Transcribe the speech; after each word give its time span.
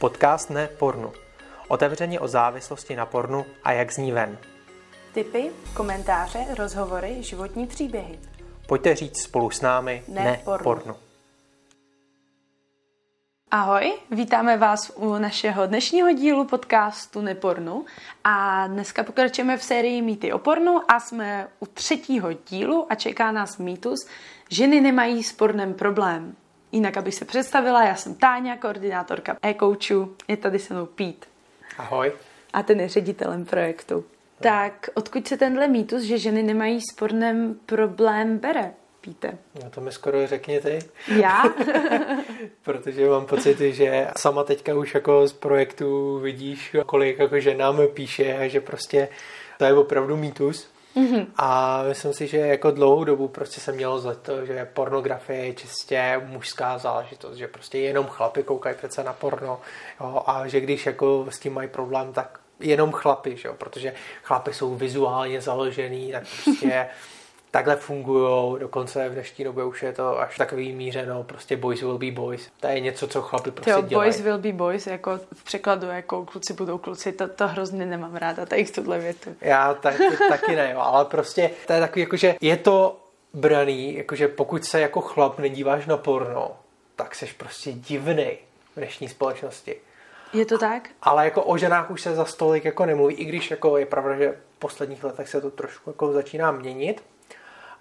Podcast 0.00 0.50
ne 0.50 0.66
pornu. 0.66 1.12
Otevřeně 1.68 2.20
o 2.20 2.28
závislosti 2.28 2.96
na 2.96 3.06
pornu 3.06 3.46
a 3.64 3.72
jak 3.72 3.92
z 3.92 3.96
ní 3.96 4.12
ven. 4.12 4.38
Tipy, 5.14 5.50
komentáře, 5.74 6.46
rozhovory, 6.58 7.22
životní 7.22 7.66
příběhy. 7.66 8.18
Pojďte 8.66 8.94
říct 8.94 9.22
spolu 9.22 9.50
s 9.50 9.60
námi 9.60 10.02
Ne 10.08 10.24
ne, 10.24 10.40
pornu. 10.44 10.64
pornu. 10.64 10.94
Ahoj, 13.50 13.92
vítáme 14.10 14.56
vás 14.56 14.92
u 14.94 15.18
našeho 15.18 15.66
dnešního 15.66 16.12
dílu 16.12 16.44
podcastu 16.44 17.20
Nepornu 17.20 17.84
a 18.24 18.66
dneska 18.66 19.04
pokračujeme 19.04 19.56
v 19.56 19.62
sérii 19.62 20.02
Mýty 20.02 20.32
o 20.32 20.38
pornu 20.38 20.80
a 20.88 21.00
jsme 21.00 21.48
u 21.60 21.66
třetího 21.66 22.32
dílu 22.32 22.86
a 22.90 22.94
čeká 22.94 23.32
nás 23.32 23.58
mýtus 23.58 24.06
Ženy 24.50 24.80
nemají 24.80 25.22
s 25.22 25.32
pornem 25.32 25.74
problém. 25.74 26.36
Jinak, 26.72 26.96
abych 26.96 27.14
se 27.14 27.24
představila, 27.24 27.84
já 27.84 27.94
jsem 27.96 28.14
Táňa, 28.14 28.56
koordinátorka 28.56 29.36
e-coachu, 29.42 30.14
je 30.28 30.36
tady 30.36 30.58
se 30.58 30.74
mnou 30.74 30.86
Pít 30.86 31.26
Ahoj. 31.78 32.12
a 32.52 32.62
ten 32.62 32.80
je 32.80 32.88
ředitelem 32.88 33.44
projektu. 33.44 34.04
Tak 34.40 34.90
odkud 34.94 35.28
se 35.28 35.36
tenhle 35.36 35.68
mýtus, 35.68 36.02
že 36.02 36.18
ženy 36.18 36.42
nemají 36.42 36.80
s 36.80 36.92
pornem 36.98 37.56
problém 37.66 38.38
bere, 38.38 38.72
Píte? 39.00 39.38
No 39.64 39.70
to 39.70 39.80
mi 39.80 39.92
skoro 39.92 40.26
řekni 40.26 40.60
ty, 40.60 40.78
Já? 41.16 41.42
protože 42.62 43.08
mám 43.08 43.26
pocit, 43.26 43.58
že 43.58 44.08
sama 44.16 44.44
teďka 44.44 44.74
už 44.74 44.94
jako 44.94 45.26
z 45.26 45.32
projektu 45.32 46.18
vidíš, 46.18 46.76
kolik 46.86 47.18
jako 47.18 47.40
ženám 47.40 47.80
píše 47.94 48.36
a 48.36 48.48
že 48.48 48.60
prostě 48.60 49.08
to 49.58 49.64
je 49.64 49.72
opravdu 49.74 50.16
mýtus. 50.16 50.70
Mm-hmm. 50.98 51.26
A 51.36 51.82
myslím 51.88 52.12
si, 52.12 52.26
že 52.26 52.38
jako 52.38 52.70
dlouhou 52.70 53.04
dobu 53.04 53.28
prostě 53.28 53.60
se 53.60 53.72
mělo 53.72 54.00
za 54.00 54.14
to, 54.14 54.46
že 54.46 54.68
pornografie 54.74 55.46
je 55.46 55.54
čistě 55.54 56.20
mužská 56.24 56.78
záležitost, 56.78 57.36
že 57.36 57.48
prostě 57.48 57.78
jenom 57.78 58.06
chlapy 58.06 58.42
koukají 58.42 58.76
přece 58.76 59.04
na 59.04 59.12
porno 59.12 59.60
jo, 60.00 60.22
a 60.26 60.48
že 60.48 60.60
když 60.60 60.86
jako 60.86 61.26
s 61.28 61.38
tím 61.38 61.54
mají 61.54 61.68
problém, 61.68 62.12
tak 62.12 62.38
jenom 62.60 62.92
chlapy, 62.92 63.36
že 63.36 63.48
jo, 63.48 63.54
protože 63.58 63.94
chlapy 64.22 64.52
jsou 64.52 64.74
vizuálně 64.74 65.40
založený, 65.40 66.12
tak 66.12 66.22
prostě 66.44 66.88
takhle 67.50 67.76
fungují, 67.76 68.60
dokonce 68.60 69.08
v 69.08 69.12
dnešní 69.12 69.44
době 69.44 69.64
už 69.64 69.82
je 69.82 69.92
to 69.92 70.20
až 70.20 70.36
takový 70.36 70.72
mířeno, 70.72 71.22
prostě 71.22 71.56
boys 71.56 71.80
will 71.80 71.98
be 71.98 72.10
boys. 72.10 72.48
To 72.60 72.66
je 72.66 72.80
něco, 72.80 73.08
co 73.08 73.22
chlapi 73.22 73.50
prostě 73.50 73.70
Jo, 73.70 73.82
dělají. 73.82 74.10
boys 74.10 74.20
will 74.20 74.38
be 74.38 74.52
boys, 74.52 74.86
jako 74.86 75.20
v 75.34 75.44
překladu, 75.44 75.86
jako 75.86 76.24
kluci 76.24 76.52
budou 76.52 76.78
kluci, 76.78 77.12
to, 77.12 77.28
to 77.28 77.48
hrozně 77.48 77.86
nemám 77.86 78.16
ráda, 78.16 78.46
tady 78.46 78.64
v 78.64 78.70
tuhle 78.70 78.98
větu. 78.98 79.36
Já 79.40 79.74
taky, 79.74 80.02
taky 80.28 80.56
ne, 80.56 80.70
jo, 80.74 80.80
ale 80.80 81.04
prostě 81.04 81.50
to 81.66 81.72
je 81.72 81.80
takový, 81.80 82.00
jakože 82.00 82.34
je 82.40 82.56
to 82.56 82.96
braný, 83.34 83.96
jakože 83.96 84.28
pokud 84.28 84.64
se 84.64 84.80
jako 84.80 85.00
chlap 85.00 85.38
nedíváš 85.38 85.86
na 85.86 85.96
porno, 85.96 86.56
tak 86.96 87.14
seš 87.14 87.32
prostě 87.32 87.72
divný 87.72 88.38
v 88.74 88.76
dnešní 88.76 89.08
společnosti. 89.08 89.76
Je 90.32 90.46
to 90.46 90.58
tak? 90.58 90.88
Ale 91.02 91.24
jako 91.24 91.42
o 91.42 91.56
ženách 91.58 91.90
už 91.90 92.02
se 92.02 92.14
za 92.14 92.24
stolik 92.24 92.64
jako 92.64 92.86
nemluví, 92.86 93.14
i 93.14 93.24
když 93.24 93.50
jako 93.50 93.76
je 93.78 93.86
pravda, 93.86 94.16
že 94.16 94.32
v 94.56 94.58
posledních 94.58 95.04
letech 95.04 95.28
se 95.28 95.40
to 95.40 95.50
trošku 95.50 95.90
jako 95.90 96.12
začíná 96.12 96.50
měnit, 96.50 97.02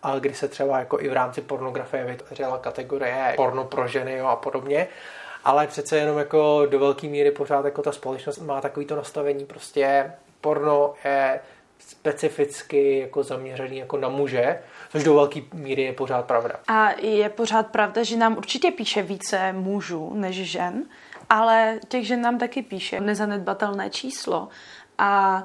a 0.03 0.19
kdy 0.19 0.33
se 0.33 0.47
třeba 0.47 0.79
jako 0.79 0.99
i 1.01 1.09
v 1.09 1.13
rámci 1.13 1.41
pornografie 1.41 2.05
vytvořila 2.05 2.57
kategorie 2.57 3.33
porno 3.35 3.63
pro 3.63 3.87
ženy 3.87 4.17
jo, 4.17 4.25
a 4.27 4.35
podobně, 4.35 4.87
ale 5.43 5.67
přece 5.67 5.97
jenom 5.97 6.17
jako 6.17 6.65
do 6.69 6.79
velké 6.79 7.07
míry 7.07 7.31
pořád 7.31 7.65
jako 7.65 7.81
ta 7.81 7.91
společnost 7.91 8.39
má 8.39 8.61
takovýto 8.61 8.95
nastavení, 8.95 9.45
prostě 9.45 10.11
porno 10.41 10.93
je 11.05 11.39
specificky 11.79 12.99
jako 12.99 13.23
zaměřený 13.23 13.77
jako 13.77 13.97
na 13.97 14.09
muže, 14.09 14.59
což 14.89 15.03
do 15.03 15.13
velké 15.13 15.39
míry 15.53 15.81
je 15.81 15.93
pořád 15.93 16.25
pravda. 16.25 16.55
A 16.67 16.91
je 16.91 17.29
pořád 17.29 17.67
pravda, 17.67 18.03
že 18.03 18.17
nám 18.17 18.37
určitě 18.37 18.71
píše 18.71 19.01
více 19.01 19.53
mužů 19.53 20.13
než 20.15 20.35
žen, 20.35 20.83
ale 21.29 21.79
těch 21.87 22.07
žen 22.07 22.21
nám 22.21 22.37
taky 22.37 22.61
píše 22.61 22.99
nezanedbatelné 22.99 23.89
číslo. 23.89 24.47
A 24.97 25.43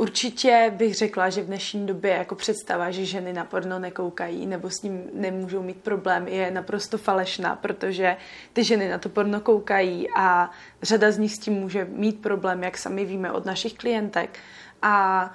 určitě 0.00 0.72
bych 0.76 0.94
řekla, 0.94 1.30
že 1.30 1.42
v 1.42 1.46
dnešní 1.46 1.86
době 1.86 2.10
jako 2.10 2.34
představa, 2.34 2.90
že 2.90 3.04
ženy 3.04 3.32
na 3.32 3.44
porno 3.44 3.78
nekoukají 3.78 4.46
nebo 4.46 4.70
s 4.70 4.82
ním 4.82 5.02
nemůžou 5.12 5.62
mít 5.62 5.76
problém, 5.76 6.28
je 6.28 6.50
naprosto 6.50 6.98
falešná, 6.98 7.56
protože 7.56 8.16
ty 8.52 8.64
ženy 8.64 8.88
na 8.88 8.98
to 8.98 9.08
porno 9.08 9.40
koukají 9.40 10.08
a 10.16 10.50
řada 10.82 11.10
z 11.10 11.18
nich 11.18 11.34
s 11.34 11.38
tím 11.38 11.54
může 11.54 11.84
mít 11.84 12.22
problém, 12.22 12.62
jak 12.62 12.78
sami 12.78 13.04
víme 13.04 13.32
od 13.32 13.44
našich 13.44 13.74
klientek. 13.74 14.38
A 14.82 15.32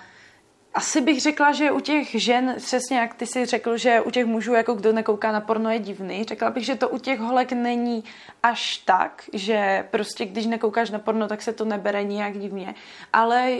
asi 0.73 1.01
bych 1.01 1.21
řekla, 1.21 1.51
že 1.51 1.71
u 1.71 1.79
těch 1.79 2.11
žen, 2.11 2.55
přesně 2.57 2.97
jak 2.97 3.13
ty 3.13 3.27
si 3.27 3.45
řekl, 3.45 3.77
že 3.77 4.01
u 4.01 4.11
těch 4.11 4.25
mužů, 4.25 4.53
jako 4.53 4.73
kdo 4.73 4.93
nekouká 4.93 5.31
na 5.31 5.41
porno, 5.41 5.69
je 5.69 5.79
divný. 5.79 6.23
Řekla 6.23 6.49
bych, 6.49 6.65
že 6.65 6.75
to 6.75 6.89
u 6.89 6.97
těch 6.97 7.19
holek 7.19 7.51
není 7.51 8.03
až 8.43 8.77
tak, 8.77 9.23
že 9.33 9.87
prostě 9.91 10.25
když 10.25 10.45
nekoukáš 10.45 10.89
na 10.89 10.99
porno, 10.99 11.27
tak 11.27 11.41
se 11.41 11.53
to 11.53 11.65
nebere 11.65 12.03
nijak 12.03 12.37
divně. 12.37 12.75
Ale 13.13 13.51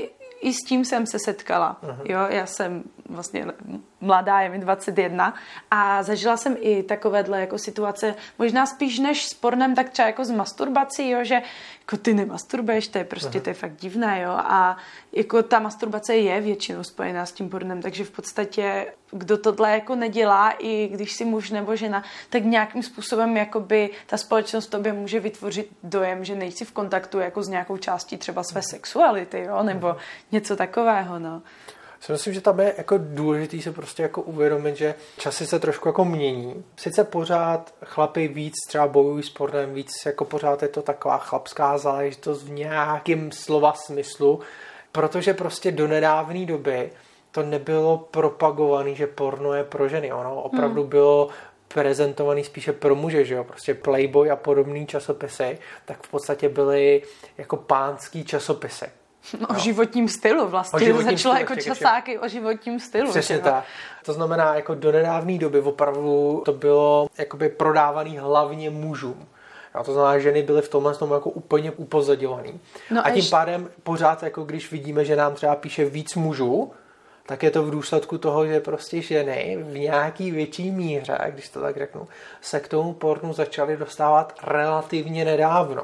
i 0.46 0.54
s 0.54 0.58
tím 0.68 0.86
jsem 0.86 1.08
se 1.08 1.20
setkala. 1.20 1.78
Jo, 2.04 2.20
já 2.30 2.46
jsem 2.46 2.84
vlastně 3.10 3.46
mladá, 4.02 4.40
je 4.40 4.50
mi 4.50 4.60
21 4.60 5.34
a 5.72 6.04
zažila 6.04 6.38
jsem 6.38 6.56
i 6.60 6.84
takovéhle 6.84 7.42
jako 7.42 7.58
situace, 7.58 8.16
možná 8.40 8.66
spíš 8.66 9.00
než 9.00 9.26
s 9.26 9.34
pornem, 9.34 9.76
tak 9.76 9.90
třeba 9.90 10.08
jako 10.08 10.26
s 10.26 10.32
masturbací, 10.32 11.10
jo, 11.10 11.24
že 11.24 11.42
jako 11.86 11.98
ty 11.98 12.14
nemasturbuješ, 12.14 12.88
to 12.88 12.98
je 12.98 13.04
prostě, 13.04 13.42
to 13.42 13.50
je 13.50 13.54
fakt 13.54 13.76
divné, 13.76 14.22
jo, 14.22 14.32
a 14.32 14.78
jako 15.12 15.44
ta 15.44 15.60
masturbace 15.60 16.16
je 16.16 16.42
většinou 16.42 16.84
spojená 16.84 17.26
s 17.26 17.32
tím 17.32 17.50
pornem, 17.50 17.82
takže 17.82 18.04
v 18.04 18.12
podstatě 18.12 18.88
kdo 19.12 19.38
tohle 19.38 19.72
jako 19.72 19.96
nedělá, 19.96 20.52
i 20.52 20.88
když 20.88 21.14
si 21.14 21.26
muž 21.26 21.50
nebo 21.50 21.76
žena, 21.76 22.04
tak 22.30 22.44
nějakým 22.44 22.84
způsobem 22.84 23.38
jakoby 23.38 23.90
ta 24.06 24.18
společnost 24.18 24.68
tobě 24.68 24.94
může 24.94 25.20
vytvořit 25.20 25.70
dojem, 25.84 26.26
že 26.26 26.36
nejsi 26.36 26.66
v 26.66 26.72
kontaktu 26.72 27.20
jako 27.20 27.44
s 27.44 27.48
nějakou 27.48 27.78
částí 27.78 28.18
třeba 28.18 28.44
své 28.44 28.62
sexuality, 28.62 29.40
jo, 29.40 29.64
nebo 29.64 29.96
něco 30.32 30.56
takového, 30.56 31.20
no. 31.20 31.42
Si 32.06 32.12
myslím, 32.12 32.34
že 32.34 32.42
tam 32.42 32.60
je 32.60 32.74
jako 32.78 32.98
důležitý 32.98 33.62
se 33.62 33.72
prostě 33.72 34.04
jako 34.04 34.22
uvědomit, 34.22 34.76
že 34.76 34.96
časy 35.18 35.48
se 35.48 35.60
trošku 35.60 35.90
jako 35.90 36.06
mění. 36.06 36.64
Sice 36.78 37.04
pořád 37.04 37.74
chlapy 37.86 38.28
víc 38.28 38.54
třeba 38.68 38.88
bojují 38.88 39.24
s 39.24 39.30
pornem, 39.30 39.74
víc 39.74 39.88
jako 40.06 40.26
pořád 40.26 40.62
je 40.62 40.68
to 40.68 40.82
taková 40.82 41.18
chlapská 41.18 41.78
záležitost 41.78 42.44
v 42.44 42.52
nějakém 42.52 43.32
slova 43.32 43.74
smyslu, 43.74 44.40
protože 44.92 45.34
prostě 45.34 45.72
do 45.72 45.88
nedávné 45.88 46.46
doby 46.46 46.92
to 47.32 47.44
nebylo 47.44 47.98
propagované, 47.98 48.96
že 48.96 49.08
porno 49.08 49.54
je 49.54 49.64
pro 49.64 49.90
ženy. 49.90 50.14
Ono 50.14 50.42
opravdu 50.42 50.82
hmm. 50.82 50.90
bylo 50.90 51.30
prezentovaný 51.68 52.44
spíše 52.44 52.74
pro 52.74 52.96
muže, 52.96 53.26
že 53.26 53.36
jo, 53.36 53.44
prostě 53.44 53.74
Playboy 53.74 54.32
a 54.32 54.36
podobné 54.36 54.86
časopisy, 54.86 55.58
tak 55.86 56.04
v 56.04 56.10
podstatě 56.10 56.50
byly 56.50 57.02
jako 57.38 57.58
pánský 57.58 58.26
časopisy. 58.26 58.86
No, 59.40 59.48
o 59.48 59.60
životním 59.60 60.10
stylu 60.10 60.48
vlastně. 60.48 60.78
O 60.78 60.80
životním 60.80 61.18
Začala 61.18 61.36
stylu, 61.36 61.50
jako 61.50 61.64
časáky 61.64 62.20
o 62.20 62.28
životním 62.28 62.80
stylu. 62.80 63.10
Přesně 63.10 63.40
tak. 63.40 63.64
To 64.06 64.14
znamená, 64.14 64.56
jako 64.56 64.76
do 64.76 64.92
nedávné 64.92 65.38
doby 65.38 65.60
opravdu 65.60 66.42
to 66.46 66.54
bylo 66.54 67.08
jakoby 67.18 67.50
prodávaný 67.50 68.18
hlavně 68.18 68.70
mužům. 68.70 69.28
A 69.74 69.84
to 69.84 69.94
znamená, 69.94 70.18
že 70.18 70.24
ženy 70.24 70.44
byly 70.44 70.62
v 70.62 70.70
tomhle 70.70 70.96
tom 70.96 71.12
jako 71.12 71.30
úplně 71.30 71.72
upozadilovaný. 71.72 72.60
No 72.92 73.02
a 73.02 73.04
a 73.04 73.10
tím 73.10 73.16
ještě- 73.16 73.32
pádem 73.32 73.70
pořád, 73.84 74.24
jako 74.24 74.44
když 74.44 74.72
vidíme, 74.72 75.06
že 75.06 75.16
nám 75.16 75.34
třeba 75.34 75.56
píše 75.56 75.86
víc 75.86 76.16
mužů, 76.16 76.72
tak 77.26 77.44
je 77.44 77.52
to 77.52 77.64
v 77.64 77.72
důsledku 77.72 78.18
toho, 78.18 78.48
že 78.48 78.60
prostě 78.60 79.02
ženy 79.02 79.58
v 79.62 79.78
nějaký 79.78 80.32
větší 80.32 80.72
míře, 80.72 81.18
když 81.30 81.50
to 81.50 81.62
tak 81.62 81.78
řeknu, 81.78 82.08
se 82.42 82.60
k 82.60 82.68
tomu 82.68 82.94
pornu 82.94 83.34
začaly 83.34 83.78
dostávat 83.78 84.34
relativně 84.44 85.26
nedávno. 85.26 85.84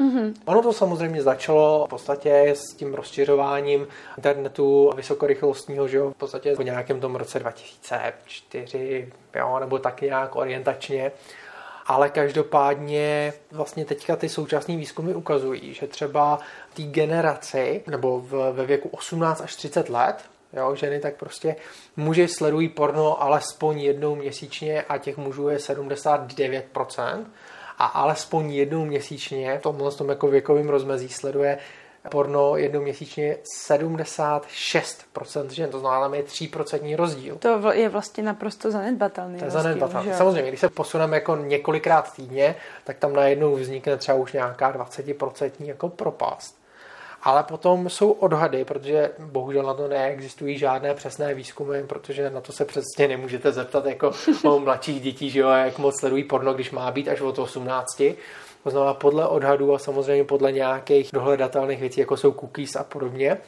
Mm-hmm. 0.00 0.34
Ono 0.44 0.62
to 0.62 0.72
samozřejmě 0.72 1.22
začalo 1.22 1.86
v 1.86 1.88
podstatě 1.88 2.48
s 2.56 2.74
tím 2.74 2.94
rozšiřováním 2.94 3.86
internetu 4.16 4.90
vysokorychlostního, 4.96 5.88
že 5.88 5.96
jo, 5.96 6.10
v 6.10 6.14
podstatě 6.14 6.56
po 6.56 6.62
nějakém 6.62 7.00
tom 7.00 7.16
roce 7.16 7.38
2004, 7.38 9.12
jo, 9.34 9.58
nebo 9.58 9.78
tak 9.78 10.00
nějak 10.00 10.36
orientačně. 10.36 11.12
Ale 11.86 12.10
každopádně 12.10 13.32
vlastně 13.52 13.84
teďka 13.84 14.16
ty 14.16 14.28
současné 14.28 14.76
výzkumy 14.76 15.14
ukazují, 15.14 15.74
že 15.74 15.86
třeba 15.86 16.38
té 16.74 16.82
generaci, 16.82 17.82
nebo 17.86 18.20
v, 18.20 18.52
ve 18.52 18.66
věku 18.66 18.88
18 18.88 19.40
až 19.40 19.56
30 19.56 19.88
let, 19.88 20.16
jo, 20.52 20.74
ženy, 20.74 21.00
tak 21.00 21.16
prostě 21.16 21.56
muži 21.96 22.28
sledují 22.28 22.68
porno 22.68 23.22
alespoň 23.22 23.80
jednou 23.80 24.14
měsíčně 24.14 24.82
a 24.82 24.98
těch 24.98 25.16
mužů 25.16 25.48
je 25.48 25.58
79%. 25.58 27.24
A 27.82 27.86
alespoň 27.86 28.52
jednou 28.52 28.84
měsíčně 28.84 29.58
v 29.58 29.62
tomhle 29.62 29.92
tom 29.92 30.08
jako 30.08 30.26
věkovým 30.26 30.68
rozmezí 30.68 31.08
sleduje 31.08 31.58
porno 32.10 32.56
jednou 32.56 32.80
měsíčně 32.80 33.36
76% 33.68 35.48
žen, 35.48 35.70
to 35.70 35.80
znamená, 35.80 36.00
tam 36.00 36.14
je 36.14 36.22
3% 36.22 36.96
rozdíl. 36.96 37.36
To 37.36 37.72
je 37.72 37.88
vlastně 37.88 38.22
naprosto 38.22 38.70
zanedbatelný. 38.70 39.38
To 39.38 39.44
je 39.44 39.50
rozdíl, 39.50 39.62
zanedbatelné. 39.62 40.04
že 40.04 40.10
jo? 40.10 40.16
Samozřejmě, 40.16 40.48
když 40.48 40.60
se 40.60 40.68
posuneme 40.68 41.16
jako 41.16 41.36
několikrát 41.36 42.12
týdně, 42.14 42.54
tak 42.84 42.98
tam 42.98 43.12
najednou 43.12 43.54
vznikne 43.54 43.96
třeba 43.96 44.18
už 44.18 44.32
nějaká 44.32 44.72
20% 44.72 45.50
jako 45.58 45.88
propast. 45.88 46.61
Ale 47.22 47.42
potom 47.42 47.88
jsou 47.88 48.10
odhady, 48.10 48.64
protože 48.64 49.10
bohužel 49.18 49.62
na 49.62 49.74
to 49.74 49.88
neexistují 49.88 50.58
žádné 50.58 50.94
přesné 50.94 51.34
výzkumy, 51.34 51.82
protože 51.86 52.30
na 52.30 52.40
to 52.40 52.52
se 52.52 52.64
přesně 52.64 53.08
nemůžete 53.08 53.52
zeptat 53.52 53.86
jako 53.86 54.12
o 54.44 54.60
mladších 54.60 55.00
dětí, 55.00 55.30
že 55.30 55.40
jo, 55.40 55.48
jak 55.48 55.78
moc 55.78 56.00
sledují 56.00 56.24
porno, 56.24 56.54
když 56.54 56.70
má 56.70 56.90
být 56.90 57.08
až 57.08 57.20
od 57.20 57.38
18. 57.38 58.02
To 58.64 58.70
znamená 58.70 58.94
podle 58.94 59.26
odhadů 59.26 59.74
a 59.74 59.78
samozřejmě 59.78 60.24
podle 60.24 60.52
nějakých 60.52 61.10
dohledatelných 61.12 61.80
věcí, 61.80 62.00
jako 62.00 62.16
jsou 62.16 62.32
cookies 62.32 62.76
a 62.76 62.84
podobně, 62.84 63.38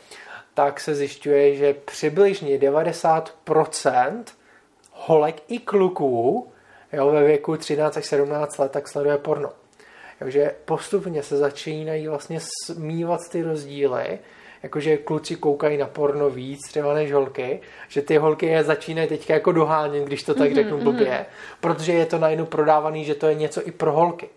tak 0.55 0.81
se 0.81 0.94
zjišťuje, 0.94 1.56
že 1.56 1.75
přibližně 1.75 2.59
90% 2.59 4.25
holek 4.93 5.43
i 5.49 5.59
kluků 5.59 6.49
jo, 6.93 7.11
ve 7.11 7.25
věku 7.25 7.56
13 7.56 7.97
až 7.97 8.06
17 8.06 8.59
let 8.59 8.73
tak 8.73 8.88
sleduje 8.88 9.19
porno. 9.19 9.50
Takže 10.19 10.55
postupně 10.65 11.23
se 11.23 11.37
začínají 11.37 12.09
vlastně 12.09 12.41
smívat 12.65 13.21
ty 13.31 13.43
rozdíly, 13.43 14.19
jakože 14.63 14.97
kluci 14.97 15.37
koukají 15.37 15.77
na 15.77 15.87
porno 15.87 16.31
víc 16.31 16.61
třeba 16.69 16.95
než 16.95 17.13
holky, 17.13 17.61
že 17.89 18.03
ty 18.03 18.17
holky 18.17 18.47
je 18.47 18.65
začínají 18.65 19.09
teďka 19.09 19.35
jako 19.35 19.53
dohánět, 19.53 20.05
když 20.05 20.23
to 20.23 20.35
tak 20.35 20.51
mm-hmm, 20.51 20.55
řeknu 20.55 20.79
blbě, 20.79 21.07
mm-hmm. 21.07 21.57
protože 21.61 21.93
je 21.93 22.07
to 22.07 22.19
najednou 22.19 22.47
prodávaný, 22.47 23.05
že 23.05 23.15
to 23.15 23.27
je 23.27 23.35
něco 23.35 23.69
i 23.69 23.71
pro 23.71 23.93
holky. 23.93 24.29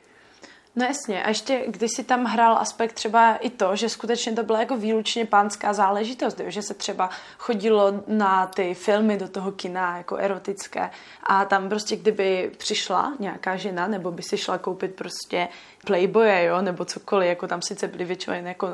No 0.77 0.85
jasně, 0.85 1.23
a 1.23 1.29
ještě 1.29 1.63
když 1.67 1.91
si 1.95 2.03
tam 2.03 2.25
hrál 2.25 2.57
aspekt 2.57 2.93
třeba 2.93 3.35
i 3.35 3.49
to, 3.49 3.75
že 3.75 3.89
skutečně 3.89 4.33
to 4.33 4.43
byla 4.43 4.59
jako 4.59 4.77
výlučně 4.77 5.25
pánská 5.25 5.73
záležitost, 5.73 6.41
že 6.47 6.61
se 6.61 6.73
třeba 6.73 7.09
chodilo 7.37 8.03
na 8.07 8.47
ty 8.47 8.73
filmy 8.73 9.17
do 9.17 9.27
toho 9.27 9.51
kina 9.51 9.97
jako 9.97 10.15
erotické. 10.15 10.89
A 11.23 11.45
tam 11.45 11.69
prostě 11.69 11.95
kdyby 11.95 12.51
přišla 12.57 13.13
nějaká 13.19 13.55
žena 13.55 13.87
nebo 13.87 14.11
by 14.11 14.23
si 14.23 14.37
šla 14.37 14.57
koupit 14.57 14.95
prostě 14.95 15.47
playboye, 15.87 16.43
jo, 16.43 16.61
nebo 16.61 16.85
cokoliv, 16.85 17.29
jako 17.29 17.47
tam 17.47 17.61
sice 17.61 17.87
byly 17.87 18.05
většinou 18.05 18.35
jen 18.35 18.47
jako 18.47 18.67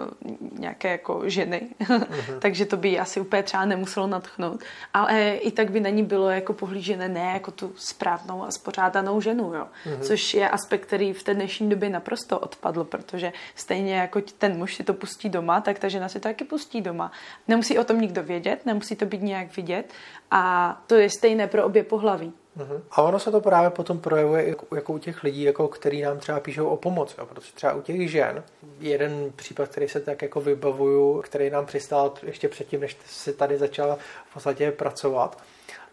nějaké 0.60 0.92
jako 0.92 1.22
ženy, 1.26 1.62
uh-huh. 1.82 2.06
takže 2.40 2.66
to 2.66 2.78
by 2.78 3.00
asi 3.00 3.20
úplně 3.20 3.44
třeba 3.44 3.66
nemuselo 3.66 4.08
natchnout, 4.08 4.64
ale 4.94 5.36
i 5.36 5.52
tak 5.52 5.72
by 5.72 5.80
na 5.80 5.90
ní 5.90 6.04
bylo 6.04 6.30
jako 6.30 6.54
pohlížené 6.54 7.10
ne 7.10 7.32
jako 7.34 7.52
tu 7.52 7.74
správnou 7.76 8.44
a 8.44 8.52
spořádanou 8.52 9.22
ženu, 9.22 9.54
jo, 9.54 9.68
uh-huh. 9.86 10.00
což 10.00 10.34
je 10.34 10.50
aspekt, 10.50 10.86
který 10.86 11.14
v 11.14 11.24
té 11.24 11.34
dnešní 11.34 11.70
době 11.70 11.90
naprosto 11.90 12.40
odpadl, 12.40 12.84
protože 12.84 13.34
stejně 13.56 13.96
jako 13.96 14.22
ten 14.38 14.58
muž 14.58 14.76
si 14.76 14.84
to 14.84 14.94
pustí 14.94 15.30
doma, 15.30 15.62
tak 15.62 15.80
ta 15.80 15.88
žena 15.88 16.10
si 16.10 16.20
to 16.20 16.30
taky 16.30 16.44
pustí 16.44 16.82
doma. 16.82 17.12
Nemusí 17.48 17.78
o 17.78 17.84
tom 17.84 18.02
nikdo 18.02 18.24
vědět, 18.24 18.66
nemusí 18.66 18.96
to 18.96 19.06
být 19.06 19.22
nějak 19.22 19.56
vidět 19.56 19.94
a 20.32 20.82
to 20.88 20.96
je 20.96 21.10
stejné 21.10 21.48
pro 21.48 21.66
obě 21.66 21.84
pohlaví. 21.84 22.34
Uh-huh. 22.58 22.82
A 22.92 23.02
ono 23.02 23.20
se 23.20 23.32
to 23.32 23.42
právě 23.42 23.70
potom 23.70 24.00
projevuje 24.00 24.50
jako, 24.50 24.76
jako 24.76 24.94
u 24.94 24.98
těch 24.98 25.24
lidí, 25.24 25.44
jako 25.44 25.68
který 25.68 26.02
nám 26.02 26.20
třeba 26.20 26.40
píšou 26.40 26.68
o 26.68 26.78
pomoc. 26.78 27.16
Jo? 27.18 27.26
Protože 27.26 27.54
třeba 27.54 27.74
u 27.74 27.82
těch 27.82 28.12
žen, 28.12 28.44
jeden 28.80 29.32
případ, 29.36 29.70
který 29.70 29.88
se 29.90 30.00
tak 30.00 30.22
jako 30.22 30.42
vybavuju, 30.42 31.22
který 31.22 31.50
nám 31.50 31.66
přistál 31.66 32.14
ještě 32.24 32.50
předtím, 32.50 32.80
než 32.80 32.98
se 33.06 33.34
tady 33.34 33.58
začala 33.58 33.98
v 34.30 34.34
podstatě 34.34 34.72
pracovat, 34.72 35.38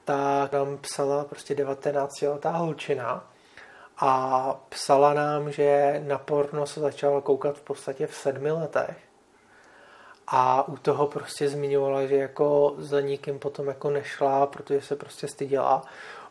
tak 0.05 0.53
nám 0.53 0.79
psala 0.79 1.25
prostě 1.25 1.55
19-letá 1.55 2.51
holčina 2.51 3.31
a 3.99 4.61
psala 4.69 5.15
nám, 5.15 5.53
že 5.53 6.01
na 6.07 6.19
porno 6.19 6.67
se 6.67 6.81
začala 6.81 7.21
koukat 7.21 7.57
v 7.57 7.61
podstatě 7.61 8.07
v 8.07 8.15
sedmi 8.15 8.51
letech. 8.51 8.97
A 10.27 10.69
u 10.69 10.77
toho 10.77 11.07
prostě 11.07 11.49
zmiňovala, 11.49 12.07
že 12.07 12.17
jako 12.17 12.75
za 12.79 13.01
nikým 13.01 13.39
potom 13.39 13.69
jako 13.69 13.91
nešla, 13.91 14.47
protože 14.47 14.81
se 14.81 14.97
prostě 14.97 15.29
styděla 15.29 15.83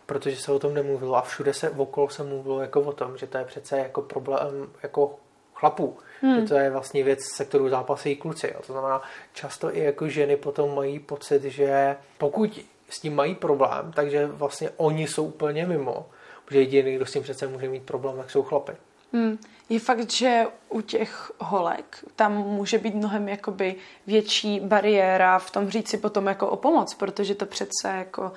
protože 0.09 0.35
se 0.35 0.51
o 0.51 0.59
tom 0.59 0.73
nemluvilo 0.73 1.15
a 1.15 1.21
všude 1.21 1.53
se 1.53 1.69
okolo 1.69 2.09
se 2.09 2.23
mluvilo 2.23 2.61
jako 2.61 2.81
o 2.81 2.91
tom, 2.91 3.17
že 3.17 3.27
to 3.27 3.38
je 3.38 3.45
přece 3.45 3.77
jako 3.77 4.01
problém 4.01 4.69
jako 4.83 5.15
chlapů, 5.53 5.97
hmm. 6.21 6.35
že 6.35 6.47
to 6.47 6.56
je 6.56 6.69
vlastně 6.69 7.03
věc, 7.03 7.19
se 7.35 7.45
kterou 7.45 7.69
zápasí 7.69 8.15
kluci. 8.15 8.47
Jo. 8.47 8.61
To 8.67 8.73
znamená, 8.73 9.01
často 9.33 9.75
i 9.75 9.79
jako 9.79 10.07
ženy 10.07 10.38
potom 10.38 10.75
mají 10.75 11.00
pocit, 11.00 11.44
že 11.44 11.95
pokud 12.17 12.59
s 12.89 13.00
tím 13.00 13.15
mají 13.15 13.35
problém, 13.35 13.91
takže 13.95 14.27
vlastně 14.27 14.69
oni 14.77 15.07
jsou 15.07 15.25
úplně 15.25 15.65
mimo, 15.65 16.06
protože 16.45 16.59
jediný, 16.59 16.95
kdo 16.95 17.06
s 17.06 17.11
tím 17.11 17.23
přece 17.23 17.47
může 17.47 17.69
mít 17.69 17.83
problém, 17.83 18.17
tak 18.17 18.31
jsou 18.31 18.44
chlapy. 18.44 18.71
Hmm. 19.13 19.38
Je 19.69 19.79
fakt, 19.79 20.11
že 20.11 20.45
u 20.69 20.81
těch 20.81 21.31
holek 21.39 22.06
tam 22.15 22.33
může 22.33 22.77
být 22.77 22.95
mnohem 22.95 23.29
jakoby 23.29 23.75
větší 24.07 24.59
bariéra 24.59 25.39
v 25.39 25.51
tom 25.51 25.69
říct 25.69 25.89
si 25.89 25.97
potom 25.97 26.27
jako 26.27 26.47
o 26.47 26.56
pomoc, 26.56 26.94
protože 26.94 27.35
to 27.35 27.45
přece 27.45 27.88
jako 27.97 28.31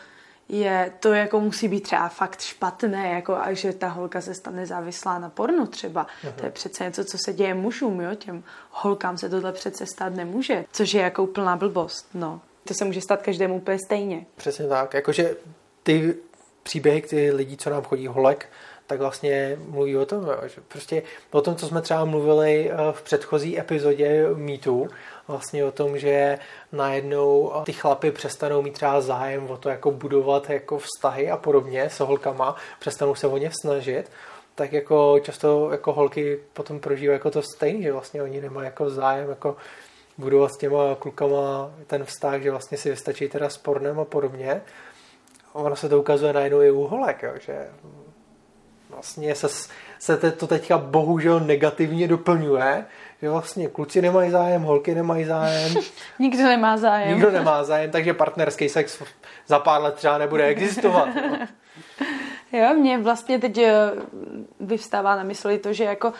je, 0.52 0.93
to 1.00 1.12
jako 1.12 1.40
musí 1.40 1.69
být 1.69 1.81
třeba 1.81 2.08
fakt 2.08 2.40
špatné, 2.40 3.10
jako 3.10 3.37
a 3.37 3.52
že 3.52 3.72
ta 3.72 3.88
holka 3.88 4.20
se 4.20 4.34
stane 4.34 4.66
závislá 4.66 5.19
na 5.19 5.31
pornu 5.31 5.66
třeba. 5.66 6.06
Uh-huh. 6.25 6.32
To 6.32 6.44
je 6.44 6.50
přece 6.50 6.84
něco, 6.84 7.04
co 7.04 7.19
se 7.25 7.32
děje 7.32 7.54
mužům, 7.54 8.00
jo, 8.00 8.14
těm 8.14 8.44
holkám 8.70 9.19
se 9.19 9.28
tohle 9.28 9.52
přece 9.52 9.87
stát 9.87 10.14
nemůže, 10.14 10.64
což 10.72 10.94
je 10.94 11.02
jako 11.02 11.22
úplná 11.22 11.56
blbost, 11.56 12.06
no. 12.14 12.40
To 12.64 12.75
se 12.75 12.84
může 12.84 13.00
stát 13.00 13.22
každému 13.22 13.56
úplně 13.56 13.78
stejně. 13.78 14.26
Přesně 14.37 14.69
tak, 14.69 14.94
jakože 14.94 15.37
ty 15.82 16.14
příběhy, 16.62 17.02
ty 17.02 17.32
lidí, 17.32 17.56
co 17.56 17.70
nám 17.70 17.82
chodí 17.82 18.06
holek, 18.06 18.48
tak 18.93 19.00
vlastně 19.00 19.59
mluví 19.69 19.97
o 19.97 20.06
tom, 20.06 20.27
že 20.47 20.61
prostě 20.69 21.03
o 21.31 21.41
tom, 21.41 21.56
co 21.56 21.67
jsme 21.67 21.83
třeba 21.83 22.05
mluvili 22.05 22.71
eh, 22.71 22.77
v 22.93 23.03
předchozí 23.03 23.61
epizodě 23.61 24.29
Meetu, 24.35 24.89
vlastně 25.29 25.65
o 25.65 25.73
tom, 25.73 25.99
že 25.99 26.39
najednou 26.73 27.53
ty 27.65 27.73
chlapy 27.73 28.11
přestanou 28.11 28.62
mít 28.62 28.75
třeba 28.75 29.00
zájem 29.00 29.50
o 29.50 29.56
to, 29.56 29.69
jako 29.69 29.91
budovat 29.91 30.50
jako 30.50 30.79
vztahy 30.79 31.31
a 31.31 31.37
podobně 31.37 31.83
s 31.83 32.00
holkama, 32.00 32.56
přestanou 32.81 33.15
se 33.15 33.27
o 33.27 33.39
ně 33.39 33.50
snažit, 33.62 34.11
tak 34.55 34.73
jako 34.73 35.19
často 35.23 35.69
jako 35.73 35.93
holky 35.93 36.39
potom 36.53 36.81
prožívají 36.81 37.17
jako 37.17 37.31
to 37.31 37.43
stejné, 37.43 37.83
že 37.83 37.93
vlastně 37.93 38.23
oni 38.23 38.41
nemají 38.41 38.65
jako 38.65 38.91
zájem 38.91 39.29
jako 39.29 39.56
budovat 40.19 40.53
s 40.53 40.59
těma 40.59 40.94
klukama 40.99 41.71
ten 41.87 42.05
vztah, 42.05 42.41
že 42.41 42.50
vlastně 42.50 42.79
si 42.79 42.91
vystačí 42.91 43.29
teda 43.29 43.49
s 43.49 43.59
pornem 43.59 44.00
a 44.00 44.05
podobně. 44.05 44.62
Ono 45.53 45.77
se 45.77 45.89
to 45.89 46.00
ukazuje 46.00 46.33
najednou 46.33 46.62
i 46.62 46.71
u 46.71 46.87
holek, 46.87 47.23
jo, 47.23 47.33
že 47.41 47.69
vlastně 48.93 49.35
se, 49.35 49.49
se 49.99 50.17
to 50.17 50.47
teďka 50.47 50.79
bohužel 50.79 51.41
negativně 51.41 52.09
doplňuje, 52.09 52.85
že 53.23 53.31
vlastně 53.31 53.69
kluci 53.69 54.03
nemají 54.03 54.31
zájem, 54.31 54.62
holky 54.62 54.94
nemají 54.94 55.25
zájem. 55.25 55.75
Nikdo 56.19 56.43
nemá 56.43 56.77
zájem. 56.77 57.15
Nikdo 57.15 57.31
nemá 57.31 57.65
zájem, 57.65 57.91
takže 57.91 58.15
partnerský 58.15 58.69
sex 58.69 59.03
za 59.47 59.59
pár 59.59 59.83
let 59.83 59.94
třeba 59.94 60.19
nebude 60.19 60.47
existovat. 60.47 61.09
Jo, 61.17 61.47
mě 62.76 62.99
vlastně 62.99 63.38
teď 63.38 63.58
eh, 63.58 63.90
vyvstává 64.60 65.16
na 65.16 65.22
mysli 65.22 65.58
to, 65.58 65.72
že 65.72 65.84
jako 65.84 66.12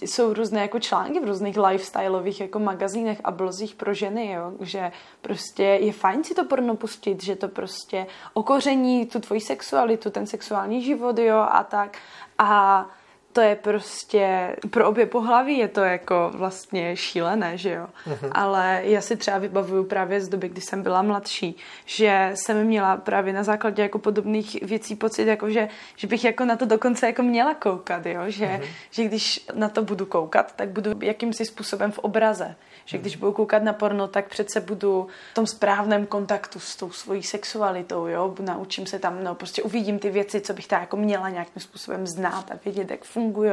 jsou 0.00 0.32
různé 0.32 0.60
jako 0.60 0.80
články 0.80 1.20
v 1.20 1.24
různých 1.24 1.56
lifestyleových 1.58 2.40
jako 2.40 2.58
magazínech 2.58 3.20
a 3.24 3.30
blozích 3.30 3.74
pro 3.74 3.94
ženy, 3.94 4.30
jo, 4.30 4.52
že 4.60 4.92
prostě 5.20 5.62
je 5.62 5.92
fajn 5.92 6.24
si 6.24 6.34
to 6.34 6.44
porno 6.44 6.76
pustit, 6.76 7.22
že 7.22 7.36
to 7.36 7.48
prostě 7.48 8.06
okoření 8.34 9.06
tu 9.06 9.20
tvoji 9.20 9.40
sexualitu, 9.40 10.10
ten 10.10 10.26
sexuální 10.26 10.82
život, 10.82 11.18
jo, 11.18 11.46
a 11.50 11.64
tak. 11.64 11.98
A 12.38 12.86
to 13.34 13.40
je 13.40 13.56
prostě, 13.56 14.56
pro 14.70 14.88
obě 14.88 15.06
pohlaví 15.06 15.58
je 15.58 15.68
to 15.68 15.80
jako 15.80 16.30
vlastně 16.34 16.96
šílené, 16.96 17.58
že 17.58 17.70
jo. 17.70 17.86
Uh-huh. 18.06 18.30
Ale 18.32 18.80
já 18.84 19.00
si 19.00 19.16
třeba 19.16 19.38
vybavuju 19.38 19.84
právě 19.84 20.20
z 20.20 20.28
doby, 20.28 20.48
kdy 20.48 20.60
jsem 20.60 20.82
byla 20.82 21.02
mladší, 21.02 21.56
že 21.86 22.30
jsem 22.34 22.64
měla 22.64 22.96
právě 22.96 23.32
na 23.32 23.42
základě 23.42 23.82
jako 23.82 23.98
podobných 23.98 24.62
věcí 24.62 24.96
pocit, 24.96 25.26
jako 25.26 25.50
že, 25.50 25.68
že 25.96 26.06
bych 26.06 26.24
jako 26.24 26.44
na 26.44 26.56
to 26.56 26.64
dokonce 26.64 27.06
jako 27.06 27.22
měla 27.22 27.54
koukat, 27.54 28.06
jo. 28.06 28.20
Že, 28.26 28.46
uh-huh. 28.46 28.68
že 28.90 29.04
když 29.04 29.46
na 29.54 29.68
to 29.68 29.82
budu 29.82 30.06
koukat, 30.06 30.52
tak 30.56 30.68
budu 30.68 30.90
jakýmsi 31.02 31.44
způsobem 31.44 31.92
v 31.92 31.98
obraze. 31.98 32.56
Že 32.86 32.98
když 32.98 33.16
budu 33.16 33.32
koukat 33.32 33.62
na 33.62 33.72
porno, 33.72 34.08
tak 34.08 34.28
přece 34.28 34.60
budu 34.60 35.06
v 35.32 35.34
tom 35.34 35.46
správném 35.46 36.06
kontaktu 36.06 36.60
s 36.60 36.76
tou 36.76 36.90
svojí 36.90 37.22
sexualitou, 37.22 38.06
jo. 38.06 38.34
Naučím 38.40 38.86
se 38.86 38.98
tam, 38.98 39.24
no 39.24 39.34
prostě 39.34 39.62
uvidím 39.62 39.98
ty 39.98 40.10
věci, 40.10 40.40
co 40.40 40.54
bych 40.54 40.66
ta 40.66 40.80
jako 40.80 40.96
měla 40.96 41.28
nějakým 41.28 41.62
způsobem 41.62 42.06
znát 42.06 42.50
a 42.50 42.58
vědět, 42.64 42.90
jak 42.90 43.04
fungují. 43.04 43.50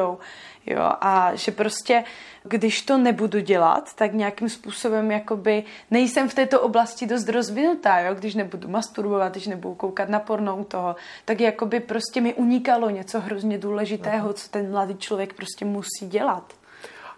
Jo. 0.66 0.92
A 1.02 1.36
že 1.36 1.52
prostě, 1.52 2.04
když 2.44 2.82
to 2.82 2.98
nebudu 2.98 3.40
dělat, 3.40 3.96
tak 3.96 4.14
nějakým 4.14 4.50
způsobem 4.50 5.12
jakoby 5.12 5.64
nejsem 5.92 6.30
v 6.30 6.34
této 6.34 6.62
oblasti 6.62 7.08
dost 7.08 7.30
rozvinutá, 7.30 8.00
jo. 8.00 8.14
Když 8.14 8.36
nebudu 8.36 8.68
masturbovat, 8.68 9.32
když 9.32 9.48
nebudu 9.48 9.76
koukat 9.76 10.10
na 10.10 10.20
porno 10.20 10.58
u 10.58 10.64
toho, 10.64 10.96
tak 11.26 11.40
jakoby 11.40 11.80
prostě 11.80 12.22
mi 12.22 12.34
unikalo 12.34 12.90
něco 12.90 13.20
hrozně 13.20 13.58
důležitého, 13.58 14.34
co 14.34 14.50
ten 14.50 14.72
mladý 14.72 14.98
člověk 14.98 15.34
prostě 15.34 15.66
musí 15.66 16.08
dělat. 16.08 16.54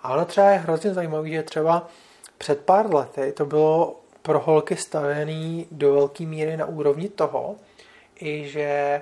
A 0.03 0.13
ono 0.13 0.25
třeba 0.25 0.49
je 0.49 0.57
hrozně 0.57 0.93
zajímavé, 0.93 1.29
že 1.29 1.43
třeba 1.43 1.87
před 2.43 2.59
pár 2.65 2.95
lety 2.95 3.31
to 3.31 3.45
bylo 3.45 3.99
pro 4.21 4.39
holky 4.39 4.75
stavený 4.75 5.67
do 5.71 5.93
velké 5.93 6.25
míry 6.25 6.57
na 6.57 6.65
úrovni 6.65 7.09
toho, 7.09 7.55
i 8.21 8.49
že 8.49 9.01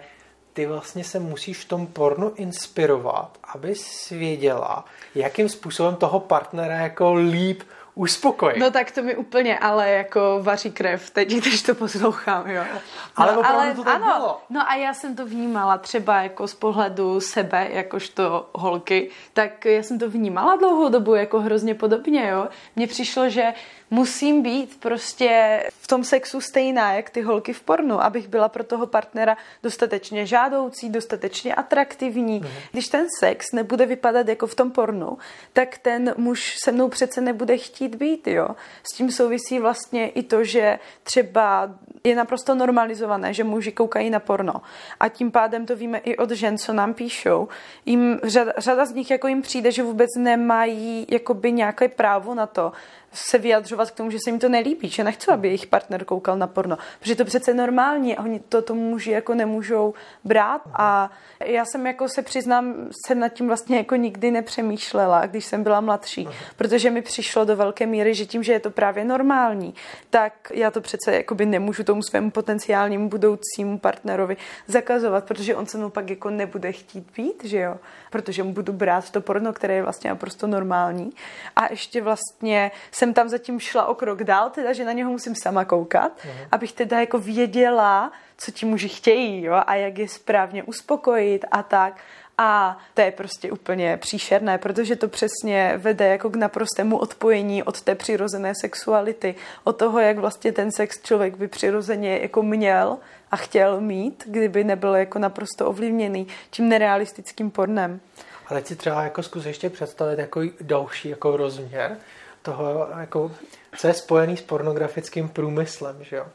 ty 0.53 0.65
vlastně 0.65 1.03
se 1.03 1.19
musíš 1.19 1.57
v 1.57 1.67
tom 1.67 1.87
pornu 1.87 2.33
inspirovat, 2.35 3.37
aby 3.53 3.73
věděla, 4.11 4.85
jakým 5.15 5.49
způsobem 5.49 5.95
toho 5.95 6.19
partnera 6.19 6.75
jako 6.75 7.13
líp 7.13 7.63
uspokojit. 7.95 8.59
No 8.59 8.71
tak 8.71 8.91
to 8.91 9.03
mi 9.03 9.15
úplně 9.15 9.59
ale 9.59 9.89
jako 9.89 10.39
vaří 10.41 10.71
krev 10.71 11.09
teď, 11.09 11.29
když 11.29 11.61
to 11.61 11.75
poslouchám, 11.75 12.49
jo. 12.49 12.63
No, 12.73 12.79
ale 13.15 13.37
opravdu 13.37 13.75
to 13.75 13.83
tak 13.83 13.95
ano, 13.95 14.05
bylo. 14.05 14.41
No 14.49 14.69
a 14.69 14.75
já 14.75 14.93
jsem 14.93 15.15
to 15.15 15.25
vnímala 15.25 15.77
třeba 15.77 16.21
jako 16.21 16.47
z 16.47 16.53
pohledu 16.53 17.19
sebe, 17.19 17.67
jakožto 17.71 18.49
holky, 18.53 19.09
tak 19.33 19.65
já 19.65 19.83
jsem 19.83 19.99
to 19.99 20.09
vnímala 20.09 20.55
dlouhou 20.55 20.89
dobu 20.89 21.15
jako 21.15 21.39
hrozně 21.39 21.75
podobně, 21.75 22.27
jo. 22.29 22.47
Mně 22.75 22.87
přišlo, 22.87 23.29
že 23.29 23.53
musím 23.89 24.41
být 24.41 24.79
prostě 24.79 25.63
v 25.81 25.87
tom 25.87 26.03
sexu 26.03 26.41
stejná, 26.41 26.93
jak 26.93 27.09
ty 27.09 27.21
holky 27.21 27.53
v 27.53 27.61
pornu, 27.61 28.03
abych 28.03 28.27
byla 28.27 28.49
pro 28.49 28.63
toho 28.63 28.87
partnera 28.87 29.37
dostatečně 29.63 30.25
žádoucí, 30.25 30.89
dostatečně 30.89 31.55
atraktivní. 31.55 32.39
Mm. 32.39 32.47
Když 32.71 32.87
ten 32.87 33.05
sex 33.19 33.45
nebude 33.53 33.85
vypadat 33.85 34.27
jako 34.27 34.47
v 34.47 34.55
tom 34.55 34.71
pornu, 34.71 35.17
tak 35.53 35.77
ten 35.77 36.13
muž 36.17 36.55
se 36.63 36.71
mnou 36.71 36.89
přece 36.89 37.21
nebude 37.21 37.57
chtít 37.57 37.80
být, 37.87 38.27
jo. 38.27 38.49
S 38.83 38.95
tím 38.95 39.11
souvisí 39.11 39.59
vlastně 39.59 40.09
i 40.09 40.23
to, 40.23 40.43
že 40.43 40.79
třeba 41.03 41.69
je 42.03 42.15
naprosto 42.15 42.55
normalizované, 42.55 43.33
že 43.33 43.43
muži 43.43 43.71
koukají 43.71 44.09
na 44.09 44.19
porno. 44.19 44.61
A 44.99 45.09
tím 45.09 45.31
pádem 45.31 45.65
to 45.65 45.75
víme 45.75 45.97
i 45.97 46.17
od 46.17 46.31
žen, 46.31 46.57
co 46.57 46.73
nám 46.73 46.93
píšou. 46.93 47.47
Jim, 47.85 48.19
řada, 48.23 48.53
řada 48.57 48.85
z 48.85 48.93
nich 48.93 49.11
jako 49.11 49.27
jim 49.27 49.41
přijde, 49.41 49.71
že 49.71 49.83
vůbec 49.83 50.09
nemají 50.17 51.07
jakoby 51.09 51.51
nějaké 51.51 51.87
právo 51.87 52.35
na 52.35 52.45
to, 52.45 52.71
se 53.13 53.37
vyjadřovat 53.37 53.91
k 53.91 53.95
tomu, 53.95 54.11
že 54.11 54.17
se 54.23 54.29
jim 54.29 54.39
to 54.39 54.49
nelíbí, 54.49 54.89
že 54.89 55.03
nechci, 55.03 55.31
aby 55.31 55.47
jejich 55.47 55.67
partner 55.67 56.05
koukal 56.05 56.37
na 56.37 56.47
porno, 56.47 56.77
protože 56.99 57.15
to 57.15 57.25
přece 57.25 57.53
normální 57.53 58.17
a 58.17 58.23
oni 58.23 58.39
to 58.39 58.61
tomu 58.61 58.89
muži 58.89 59.11
jako 59.11 59.33
nemůžou 59.33 59.93
brát. 60.23 60.61
A 60.73 61.11
já 61.45 61.65
jsem 61.65 61.87
jako 61.87 62.09
se 62.09 62.21
přiznám, 62.21 62.75
jsem 63.05 63.19
nad 63.19 63.29
tím 63.29 63.47
vlastně 63.47 63.77
jako 63.77 63.95
nikdy 63.95 64.31
nepřemýšlela, 64.31 65.25
když 65.25 65.45
jsem 65.45 65.63
byla 65.63 65.81
mladší, 65.81 66.27
protože 66.55 66.91
mi 66.91 67.01
přišlo 67.01 67.45
do 67.45 67.55
velké 67.55 67.85
míry, 67.85 68.15
že 68.15 68.25
tím, 68.25 68.43
že 68.43 68.53
je 68.53 68.59
to 68.59 68.71
právě 68.71 69.05
normální, 69.05 69.73
tak 70.09 70.33
já 70.53 70.71
to 70.71 70.81
přece 70.81 71.15
jakoby 71.15 71.45
nemůžu 71.45 71.83
tomu 71.83 72.01
svému 72.03 72.31
potenciálnímu 72.31 73.09
budoucímu 73.09 73.79
partnerovi 73.79 74.37
zakazovat, 74.67 75.23
protože 75.23 75.55
on 75.55 75.65
se 75.65 75.77
mnou 75.77 75.89
pak 75.89 76.09
jako 76.09 76.29
nebude 76.29 76.71
chtít 76.71 77.07
být, 77.15 77.43
že 77.43 77.59
jo, 77.59 77.77
protože 78.09 78.43
mu 78.43 78.53
budu 78.53 78.73
brát 78.73 79.09
to 79.09 79.21
porno, 79.21 79.53
které 79.53 79.73
je 79.73 79.83
vlastně 79.83 80.09
naprosto 80.09 80.47
normální. 80.47 81.11
A 81.55 81.71
ještě 81.71 82.01
vlastně 82.01 82.71
jsem 83.01 83.13
tam 83.13 83.29
zatím 83.29 83.59
šla 83.59 83.85
o 83.85 83.95
krok 83.95 84.23
dál, 84.23 84.49
teda, 84.49 84.73
že 84.73 84.85
na 84.85 84.91
něho 84.91 85.11
musím 85.11 85.35
sama 85.35 85.65
koukat, 85.65 86.11
uh-huh. 86.17 86.47
abych 86.51 86.73
teda 86.73 86.99
jako 86.99 87.19
věděla, 87.19 88.11
co 88.37 88.51
ti 88.51 88.65
muži 88.65 88.89
chtějí, 88.89 89.43
jo, 89.43 89.61
a 89.67 89.75
jak 89.75 89.97
je 89.97 90.07
správně 90.07 90.63
uspokojit 90.63 91.45
a 91.51 91.63
tak. 91.63 91.97
A 92.37 92.77
to 92.93 93.01
je 93.01 93.11
prostě 93.11 93.51
úplně 93.51 93.97
příšerné, 93.97 94.57
protože 94.57 94.95
to 94.95 95.07
přesně 95.07 95.73
vede 95.77 96.07
jako 96.07 96.29
k 96.29 96.35
naprostému 96.35 96.97
odpojení 96.97 97.63
od 97.63 97.81
té 97.81 97.95
přirozené 97.95 98.53
sexuality, 98.61 99.35
od 99.63 99.73
toho, 99.73 99.99
jak 99.99 100.17
vlastně 100.17 100.51
ten 100.51 100.71
sex 100.71 101.01
člověk 101.01 101.37
by 101.37 101.47
přirozeně 101.47 102.19
jako 102.21 102.43
měl 102.43 102.97
a 103.31 103.35
chtěl 103.35 103.81
mít, 103.81 104.23
kdyby 104.27 104.63
nebyl 104.63 104.95
jako 104.95 105.19
naprosto 105.19 105.67
ovlivněný 105.67 106.27
tím 106.49 106.69
nerealistickým 106.69 107.51
pornem. 107.51 107.99
Ale 108.47 108.61
ti 108.61 108.75
třeba 108.75 109.03
jako 109.03 109.23
zkus 109.23 109.45
ještě 109.45 109.69
představit 109.69 110.19
jako 110.19 110.41
další 110.61 111.09
jako 111.09 111.37
rozměr, 111.37 111.97
toho, 112.41 112.87
jako, 112.99 113.31
co 113.77 113.87
je 113.87 113.93
spojený 113.93 114.37
s 114.37 114.41
pornografickým 114.41 115.29
průmyslem, 115.29 116.03
že 116.03 116.15
jo? 116.15 116.25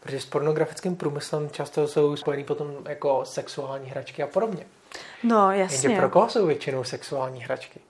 Protože 0.00 0.20
s 0.20 0.26
pornografickým 0.26 0.96
průmyslem 0.96 1.50
často 1.50 1.88
jsou 1.88 2.16
spojený 2.16 2.44
potom 2.44 2.72
jako 2.88 3.24
sexuální 3.24 3.90
hračky 3.90 4.22
a 4.22 4.26
podobně. 4.26 4.66
No, 5.22 5.52
jasně. 5.52 5.88
Jenže 5.88 6.00
pro 6.00 6.08
koho 6.08 6.28
jsou 6.28 6.46
většinou 6.46 6.84
sexuální 6.84 7.44
hračky? 7.44 7.80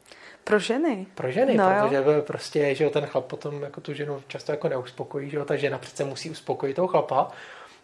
Pro 0.45 0.59
ženy. 0.59 1.07
Pro 1.15 1.31
ženy, 1.31 1.55
no, 1.55 1.71
protože 1.81 1.97
jo. 1.97 2.23
prostě, 2.23 2.75
že 2.75 2.85
jo, 2.85 2.91
ten 2.91 3.07
chlap 3.07 3.25
potom 3.25 3.63
jako 3.63 3.81
tu 3.81 3.95
ženu 3.95 4.23
často 4.29 4.53
jako 4.53 4.69
neuspokojí, 4.69 5.31
že 5.31 5.37
jo, 5.37 5.45
ta 5.45 5.57
žena 5.57 5.79
přece 5.79 6.05
musí 6.05 6.31
uspokojit 6.31 6.75
toho 6.75 6.89
chlapa, 6.89 7.31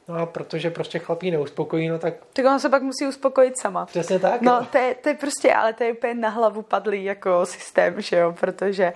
No 0.08 0.14
a 0.14 0.26
protože 0.26 0.70
prostě 0.70 0.99
chlapí 0.99 1.30
neuspokojí, 1.30 1.88
no 1.88 1.99
tak... 1.99 2.14
Tak 2.32 2.46
on 2.46 2.61
se 2.61 2.68
pak 2.68 2.82
musí 2.82 3.06
uspokojit 3.06 3.58
sama. 3.58 3.87
Přesně 3.87 4.18
tak. 4.18 4.40
No, 4.40 4.61
no. 4.61 4.66
To, 4.72 4.78
je, 4.78 4.94
to 4.94 5.08
je 5.08 5.14
prostě, 5.14 5.54
ale 5.54 5.72
to 5.72 5.84
je 5.84 5.92
úplně 5.92 6.14
na 6.14 6.28
hlavu 6.28 6.62
padlý 6.62 7.04
jako 7.04 7.46
systém, 7.46 8.00
že 8.00 8.16
jo, 8.16 8.34
protože 8.40 8.92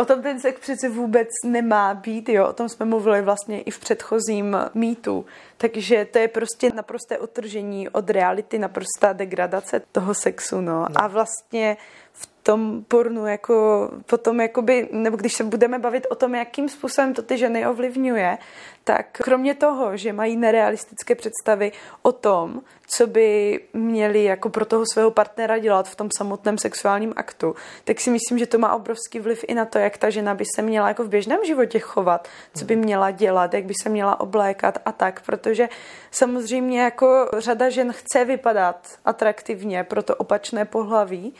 O 0.00 0.04
tom 0.04 0.22
ten 0.22 0.40
sex 0.40 0.60
přece 0.60 0.88
vůbec 0.88 1.28
nemá 1.44 1.94
být, 1.94 2.28
jo. 2.28 2.48
O 2.48 2.52
tom 2.52 2.68
jsme 2.68 2.86
mluvili 2.86 3.22
vlastně 3.22 3.62
i 3.62 3.70
v 3.70 3.78
předchozím 3.78 4.56
mýtu. 4.74 5.26
Takže 5.56 6.04
to 6.04 6.18
je 6.18 6.28
prostě 6.28 6.70
naprosté 6.74 7.18
otržení 7.18 7.88
od 7.88 8.10
reality, 8.10 8.58
naprostá 8.58 9.12
degradace 9.12 9.82
toho 9.92 10.14
sexu, 10.14 10.60
no. 10.60 10.80
no. 10.80 10.86
A 10.94 11.06
vlastně 11.06 11.76
v 12.12 12.26
tom 12.42 12.84
pornu 12.88 13.26
jako 13.26 13.90
potom 14.06 14.40
jakoby, 14.40 14.88
nebo 14.92 15.16
když 15.16 15.32
se 15.32 15.44
budeme 15.44 15.78
bavit 15.78 16.06
o 16.10 16.14
tom, 16.14 16.34
jakým 16.34 16.68
způsobem 16.68 17.14
to 17.14 17.22
ty 17.22 17.38
ženy 17.38 17.66
ovlivňuje, 17.66 18.38
tak 18.84 19.06
kromě 19.12 19.54
toho, 19.54 19.96
že 19.96 20.12
mají 20.12 20.36
nerealistické 20.36 21.14
představy 21.14 21.72
o 22.02 22.12
tom, 22.12 22.62
co 22.86 23.06
by 23.06 23.60
měli 23.72 24.24
jako 24.24 24.48
pro 24.48 24.64
toho 24.64 24.84
svého 24.92 25.10
partnera 25.10 25.58
dělat 25.58 25.88
v 25.88 25.96
tom 25.96 26.08
samotném 26.18 26.58
sexuálním 26.58 27.12
aktu, 27.16 27.54
tak 27.84 28.00
si 28.00 28.10
myslím, 28.10 28.38
že 28.38 28.46
to 28.46 28.58
má 28.58 28.74
obrovský 28.74 29.20
vliv 29.20 29.44
i 29.48 29.54
na 29.54 29.64
to, 29.64 29.78
jak 29.78 29.98
ta 29.98 30.10
žena 30.10 30.34
by 30.34 30.44
se 30.54 30.62
měla 30.62 30.88
jako 30.88 31.04
v 31.04 31.08
běžném 31.08 31.44
životě 31.44 31.78
chovat, 31.78 32.28
co 32.54 32.64
by 32.64 32.76
měla 32.76 33.10
dělat, 33.10 33.54
jak 33.54 33.64
by 33.64 33.74
se 33.82 33.88
měla 33.88 34.20
oblékat 34.20 34.78
a 34.84 34.92
tak, 34.92 35.20
protože 35.44 35.68
samozřejmě 36.10 36.80
jako 36.80 37.28
řada 37.38 37.70
žen 37.70 37.92
chce 37.92 38.24
vypadat 38.24 38.88
atraktivně 39.04 39.84
pro 39.84 40.02
to 40.02 40.16
opačné 40.16 40.64
pohlaví, 40.64 41.34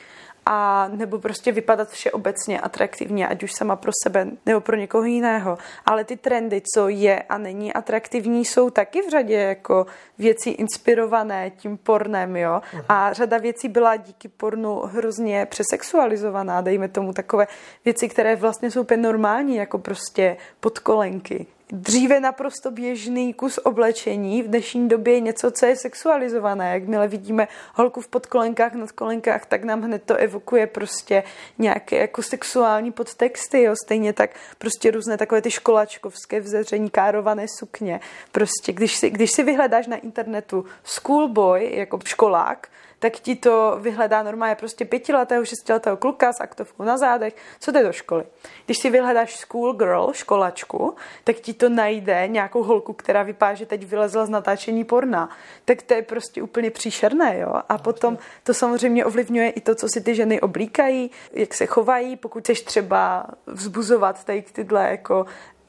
a 0.47 0.89
nebo 0.89 1.19
prostě 1.19 1.53
vypadat 1.53 1.91
všeobecně 1.91 2.61
atraktivně, 2.61 3.29
ať 3.29 3.43
už 3.43 3.53
sama 3.53 3.77
pro 3.77 3.93
sebe 4.05 4.27
nebo 4.47 4.61
pro 4.61 4.77
někoho 4.77 5.05
jiného. 5.05 5.59
Ale 5.87 6.05
ty 6.05 6.17
trendy, 6.17 6.63
co 6.75 6.89
je 6.89 7.23
a 7.23 7.39
není 7.39 7.73
atraktivní, 7.73 8.45
jsou 8.45 8.71
taky 8.71 9.03
v 9.03 9.11
řadě 9.11 9.35
jako 9.35 9.87
věcí 10.19 10.51
inspirované 10.51 11.51
tím 11.51 11.77
pornem, 11.77 12.37
jo. 12.37 12.61
A 12.89 13.13
řada 13.13 13.39
věcí 13.39 13.69
byla 13.69 13.97
díky 13.97 14.29
pornu 14.29 14.81
hrozně 14.81 15.47
přesexualizovaná, 15.47 16.61
dejme 16.61 16.89
tomu 16.89 17.13
takové 17.13 17.47
věci, 17.85 18.09
které 18.09 18.37
vlastně 18.37 18.71
jsou 18.71 18.81
úplně 18.81 19.03
normální, 19.03 19.57
jako 19.57 19.79
prostě 19.79 20.37
podkolenky, 20.61 21.47
dříve 21.73 22.21
naprosto 22.21 22.71
běžný 22.71 23.35
kus 23.35 23.59
oblečení, 23.59 24.43
v 24.43 24.49
dnešní 24.49 24.89
době 24.89 25.15
je 25.15 25.21
něco, 25.21 25.51
co 25.51 25.67
je 25.67 25.77
sexualizované. 25.77 26.73
Jakmile 26.73 27.09
vidíme 27.09 27.49
holku 27.75 28.01
v 28.01 28.09
podkolenkách, 28.09 28.75
nad 28.75 28.93
kolenkách, 28.93 29.47
tak 29.47 29.65
nám 29.65 29.83
hned 29.83 30.03
to 30.03 30.15
evokuje 30.17 30.67
prostě 30.67 31.23
nějaké 31.59 31.97
jako 31.97 32.23
sexuální 32.23 32.93
podtexty, 32.93 33.63
jo. 33.63 33.75
Stejně 33.85 34.13
tak 34.13 34.31
prostě 34.59 34.91
různé 34.91 35.17
takové 35.17 35.43
ty 35.43 35.51
školačkovské 35.51 36.41
vzeření, 36.41 36.91
kárované 36.91 37.47
sukně. 37.49 38.01
Prostě 38.33 38.73
když 38.73 38.97
si, 38.97 39.11
když 39.11 39.31
si 39.31 39.43
vyhledáš 39.43 39.87
na 39.87 39.97
internetu 39.97 40.65
schoolboy 40.85 41.77
jako 41.77 41.99
školák, 42.05 42.69
tak 43.05 43.13
ti 43.13 43.37
to 43.37 43.79
vyhledá 43.81 44.23
normálně 44.23 44.55
prostě 44.55 44.85
pětiletého, 44.85 45.45
šestiletého 45.45 45.97
kluka 45.97 46.33
s 46.33 46.41
aktovkou 46.41 46.83
na 46.83 46.97
zádech, 46.97 47.37
co 47.61 47.71
jde 47.71 47.83
do 47.83 47.93
školy. 47.93 48.25
Když 48.67 48.79
si 48.79 48.91
vyhledáš 48.91 49.37
schoolgirl, 49.37 50.13
školačku, 50.13 50.95
tak 51.25 51.37
ti 51.37 51.55
to 51.55 51.69
najde 51.69 52.29
nějakou 52.29 52.63
holku, 52.63 52.93
která 52.93 53.23
vypadá, 53.23 53.55
že 53.55 53.67
teď 53.67 53.87
vylezla 53.87 54.27
z 54.27 54.29
natáčení 54.29 54.85
porna. 54.85 55.29
Tak 55.65 55.83
to 55.83 55.95
je 55.95 56.03
prostě 56.03 56.43
úplně 56.43 56.71
příšerné, 56.71 57.39
jo. 57.39 57.53
A 57.69 57.79
potom 57.79 58.19
to 58.43 58.55
samozřejmě 58.55 59.05
ovlivňuje 59.05 59.51
i 59.51 59.61
to, 59.61 59.75
co 59.75 59.89
si 59.89 60.01
ty 60.01 60.15
ženy 60.15 60.41
oblíkají, 60.41 61.11
jak 61.33 61.55
se 61.55 61.67
chovají, 61.67 62.17
pokud 62.17 62.43
chceš 62.43 62.61
třeba 62.61 63.27
vzbuzovat 63.47 64.25
tady 64.25 64.43
tyhle 64.43 64.91
jako 64.91 65.27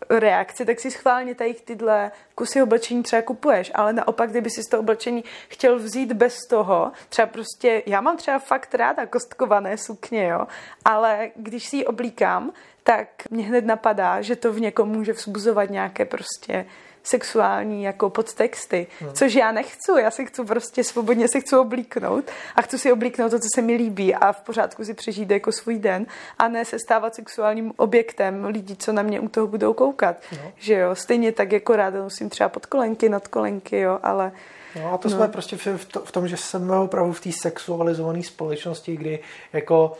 reakci, 0.10 0.66
tak 0.66 0.80
si 0.80 0.92
schválně 0.92 1.36
tady 1.36 1.54
tyhle 1.54 2.12
kusy 2.36 2.62
oblečení 2.62 3.04
třeba 3.04 3.22
kupuješ, 3.22 3.72
ale 3.76 3.94
naopak, 3.94 4.30
kdyby 4.30 4.50
si 4.50 4.62
toho 4.72 4.82
oblečení 4.82 5.24
chtěl 5.48 5.80
vzít 5.80 6.14
bez 6.14 6.38
toho, 6.50 6.92
třeba 7.10 7.26
prostě, 7.26 7.84
já 7.86 8.02
mám 8.02 8.18
třeba 8.18 8.40
fakt 8.40 8.76
ráda 8.76 9.06
kostkované 9.06 9.78
sukně, 9.78 10.28
jo, 10.28 10.48
ale 10.86 11.32
když 11.36 11.70
si 11.70 11.78
ji 11.78 11.86
oblíkám, 11.86 12.52
tak 12.84 13.08
mě 13.30 13.44
hned 13.44 13.66
napadá, 13.66 14.22
že 14.22 14.36
to 14.36 14.54
v 14.54 14.60
někom 14.60 14.90
může 14.90 15.14
vzbuzovat 15.14 15.70
nějaké 15.70 16.06
prostě 16.06 16.66
sexuální 17.06 17.84
jako 17.84 18.10
podtexty, 18.10 18.88
hmm. 19.00 19.14
což 19.14 19.36
já 19.36 19.52
nechci, 19.52 19.92
já 20.00 20.12
si 20.12 20.26
chci 20.26 20.44
prostě 20.44 20.84
svobodně 20.84 21.28
se 21.28 21.40
chci 21.40 21.56
oblíknout 21.56 22.26
a 22.56 22.62
chci 22.62 22.80
si 22.80 22.92
oblíknout 22.92 23.32
to, 23.32 23.40
co 23.40 23.48
se 23.56 23.62
mi 23.62 23.76
líbí 23.76 24.16
a 24.16 24.32
v 24.32 24.42
pořádku 24.42 24.86
si 24.86 24.94
přežít 24.94 25.32
jako 25.32 25.52
svůj 25.52 25.80
den 25.80 26.06
a 26.40 26.48
ne 26.48 26.66
se 26.66 26.80
stávat 26.80 27.16
sexuálním 27.16 27.74
objektem 27.78 28.46
lidí, 28.46 28.76
co 28.76 28.94
na 28.94 29.02
mě 29.02 29.20
u 29.20 29.28
toho 29.28 29.48
budou 29.48 29.74
koukat, 29.74 30.18
no. 30.32 30.52
že 30.56 30.74
jo, 30.74 30.96
stejně 30.96 31.32
tak 31.32 31.52
jako 31.52 31.76
ráda 31.76 32.00
nosím 32.00 32.30
třeba 32.30 32.50
podkolenky, 32.50 33.10
nadkolenky, 33.10 33.80
jo, 33.80 34.00
ale 34.04 34.32
No 34.76 34.94
a 34.94 34.98
to 34.98 35.10
no. 35.10 35.16
jsme 35.16 35.28
prostě 35.28 35.58
v, 35.58 35.86
to, 35.86 36.00
v 36.00 36.12
tom, 36.12 36.28
že 36.28 36.38
jsme 36.38 36.80
opravdu 36.80 37.14
v 37.14 37.20
té 37.20 37.30
sexualizované 37.42 38.24
společnosti, 38.24 38.98
kdy 38.98 39.20
jako 39.54 39.94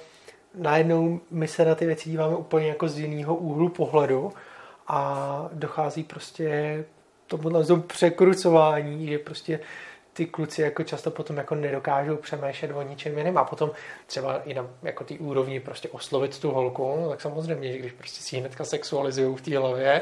najednou 0.56 1.20
my 1.32 1.48
se 1.48 1.66
na 1.66 1.76
ty 1.76 1.86
věci 1.86 2.10
díváme 2.10 2.36
úplně 2.36 2.68
jako 2.68 2.88
z 2.88 3.00
jiného 3.00 3.36
úhlu 3.36 3.70
pohledu 3.70 4.34
a 4.88 5.50
dochází 5.54 6.04
prostě 6.04 6.86
tomu, 7.28 7.50
tomu 7.50 7.82
překrucování, 7.82 9.08
že 9.08 9.20
prostě 9.20 9.60
ty 10.14 10.26
kluci 10.26 10.62
jako 10.62 10.84
často 10.84 11.12
potom 11.12 11.38
jako 11.38 11.56
nedokážou 11.56 12.16
přemýšlet 12.16 12.72
o 12.72 12.82
ničem 12.82 13.18
jiném 13.18 13.38
a 13.38 13.44
potom 13.44 13.72
třeba 14.06 14.42
i 14.44 14.54
na 14.54 14.68
jako 14.84 15.04
ty 15.04 15.20
úrovni 15.20 15.60
prostě 15.60 15.90
oslovit 15.90 16.40
tu 16.40 16.52
holku, 16.52 16.98
no 17.02 17.10
tak 17.10 17.22
samozřejmě, 17.22 17.72
že 17.72 17.78
když 17.78 17.92
prostě 17.92 18.22
si 18.22 18.38
hnedka 18.38 18.66
sexualizují 18.66 19.36
v 19.36 19.42
té 19.42 19.58
hlavě, 19.58 20.02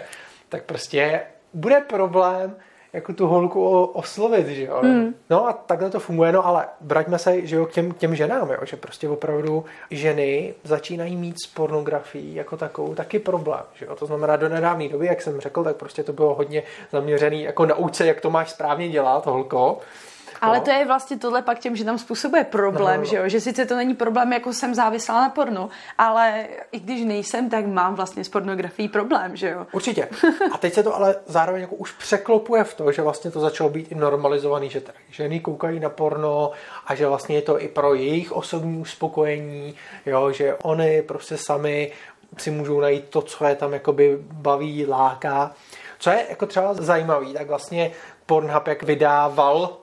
tak 0.50 0.64
prostě 0.64 1.22
bude 1.54 1.82
problém 1.82 2.56
jako 2.94 3.14
tu 3.14 3.28
holku 3.28 3.84
oslovit, 3.84 4.48
že 4.48 4.64
jo. 4.64 4.80
Mm. 4.84 5.16
No 5.30 5.48
a 5.48 5.54
takhle 5.54 5.90
to 5.90 6.00
funguje, 6.00 6.32
no 6.32 6.46
ale 6.46 6.66
vraťme 6.82 7.20
se, 7.20 7.48
že 7.48 7.56
jo, 7.56 7.66
k 7.66 7.72
těm, 7.72 7.92
těm 7.92 8.16
ženám, 8.16 8.50
jo, 8.50 8.58
že 8.64 8.78
prostě 8.78 9.10
opravdu 9.10 9.66
ženy 9.92 10.54
začínají 10.64 11.16
mít 11.16 11.36
s 11.44 11.48
pornografií 11.48 12.36
jako 12.36 12.58
takovou 12.58 12.96
taky 12.96 13.20
problém, 13.20 13.64
že 13.74 13.86
jo. 13.86 13.96
To 13.96 14.06
znamená 14.06 14.36
do 14.36 14.50
nedávné 14.50 14.90
doby, 14.90 15.06
jak 15.06 15.22
jsem 15.22 15.40
řekl, 15.40 15.64
tak 15.64 15.76
prostě 15.76 16.04
to 16.04 16.14
bylo 16.14 16.36
hodně 16.36 16.64
zaměřený 16.92 17.44
jako 17.44 17.66
nauce, 17.66 18.06
jak 18.06 18.22
to 18.22 18.30
máš 18.30 18.52
správně 18.52 18.90
dělat, 18.90 19.26
holko. 19.26 19.80
Ale 20.44 20.60
to 20.60 20.72
je 20.72 20.86
vlastně 20.86 21.18
tohle 21.18 21.42
pak 21.42 21.60
těm, 21.60 21.76
že 21.76 21.86
tam 21.86 21.98
způsobuje 21.98 22.44
problém, 22.44 22.86
no, 22.86 22.92
no, 22.98 22.98
no. 22.98 23.06
že 23.06 23.16
jo? 23.18 23.24
Že 23.26 23.42
sice 23.42 23.66
to 23.66 23.76
není 23.76 23.94
problém, 23.94 24.34
jako 24.34 24.54
jsem 24.54 24.76
závislá 24.76 25.22
na 25.22 25.30
pornu, 25.30 25.70
ale 25.98 26.48
i 26.72 26.80
když 26.80 27.06
nejsem, 27.06 27.50
tak 27.50 27.66
mám 27.66 27.96
vlastně 27.96 28.24
s 28.24 28.30
pornografií 28.30 28.88
problém, 28.88 29.36
že 29.36 29.50
jo? 29.50 29.68
Určitě. 29.72 30.10
A 30.52 30.58
teď 30.58 30.74
se 30.74 30.84
to 30.84 30.96
ale 30.96 31.16
zároveň 31.26 31.62
jako 31.62 31.76
už 31.76 31.92
překlopuje 31.92 32.64
v 32.64 32.74
to, 32.74 32.92
že 32.92 33.02
vlastně 33.02 33.32
to 33.32 33.40
začalo 33.40 33.70
být 33.70 33.92
i 33.92 33.96
normalizovaný, 33.96 34.70
že 34.70 34.82
tak 34.82 34.96
ženy 35.10 35.40
koukají 35.40 35.80
na 35.80 35.90
porno 35.90 36.52
a 36.86 36.96
že 36.96 37.08
vlastně 37.08 37.36
je 37.36 37.42
to 37.42 37.62
i 37.62 37.68
pro 37.68 37.94
jejich 37.94 38.32
osobní 38.32 38.78
uspokojení, 38.78 39.76
jo? 40.06 40.32
že 40.32 40.56
oni 40.64 41.02
prostě 41.02 41.38
sami 41.38 41.92
si 42.38 42.52
můžou 42.52 42.80
najít 42.80 43.10
to, 43.10 43.22
co 43.22 43.46
je 43.46 43.56
tam 43.56 43.74
jakoby 43.74 44.18
baví, 44.22 44.86
láká. 44.86 45.52
Co 46.00 46.10
je 46.10 46.26
jako 46.30 46.46
třeba 46.46 46.74
zajímavý, 46.74 47.34
tak 47.34 47.48
vlastně 47.48 47.92
Pornhub, 48.26 48.68
jak 48.68 48.84
vydával 48.84 49.78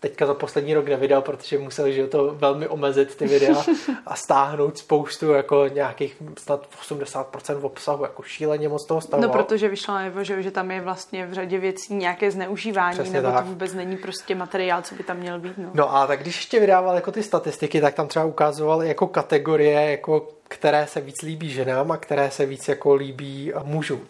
teďka 0.00 0.26
za 0.26 0.34
poslední 0.34 0.74
rok 0.74 0.88
nevydal, 0.88 1.22
protože 1.22 1.58
musel 1.58 1.90
že 1.90 2.06
to 2.06 2.34
velmi 2.34 2.68
omezit 2.68 3.16
ty 3.16 3.26
videa 3.26 3.64
a 4.06 4.16
stáhnout 4.16 4.78
spoustu 4.78 5.32
jako 5.32 5.66
nějakých 5.68 6.16
snad 6.38 6.68
80% 6.88 7.58
obsahu, 7.62 8.02
jako 8.02 8.22
šíleně 8.22 8.68
moc 8.68 8.84
toho 8.84 9.00
stalo. 9.00 9.22
No 9.22 9.28
protože 9.28 9.68
vyšlo 9.68 9.94
najevo, 9.94 10.24
že, 10.24 10.42
že 10.42 10.50
tam 10.50 10.70
je 10.70 10.80
vlastně 10.80 11.26
v 11.26 11.32
řadě 11.32 11.58
věcí 11.58 11.94
nějaké 11.94 12.30
zneužívání, 12.30 12.94
Přesně 12.94 13.12
nebo 13.12 13.32
tak. 13.32 13.44
to 13.44 13.50
vůbec 13.50 13.74
není 13.74 13.96
prostě 13.96 14.34
materiál, 14.34 14.82
co 14.82 14.94
by 14.94 15.02
tam 15.02 15.16
měl 15.16 15.40
být. 15.40 15.58
No. 15.58 15.70
no 15.74 15.96
a 15.96 16.06
tak 16.06 16.20
když 16.20 16.36
ještě 16.36 16.60
vydával 16.60 16.94
jako 16.94 17.12
ty 17.12 17.22
statistiky, 17.22 17.80
tak 17.80 17.94
tam 17.94 18.08
třeba 18.08 18.24
ukazoval 18.24 18.82
jako 18.82 19.06
kategorie, 19.06 19.90
jako 19.90 20.28
které 20.48 20.86
se 20.86 21.00
víc 21.00 21.22
líbí 21.22 21.50
ženám 21.50 21.90
a 21.90 21.96
které 21.96 22.30
se 22.30 22.46
víc 22.46 22.68
jako 22.68 22.94
líbí 22.94 23.52
mužům. 23.64 24.00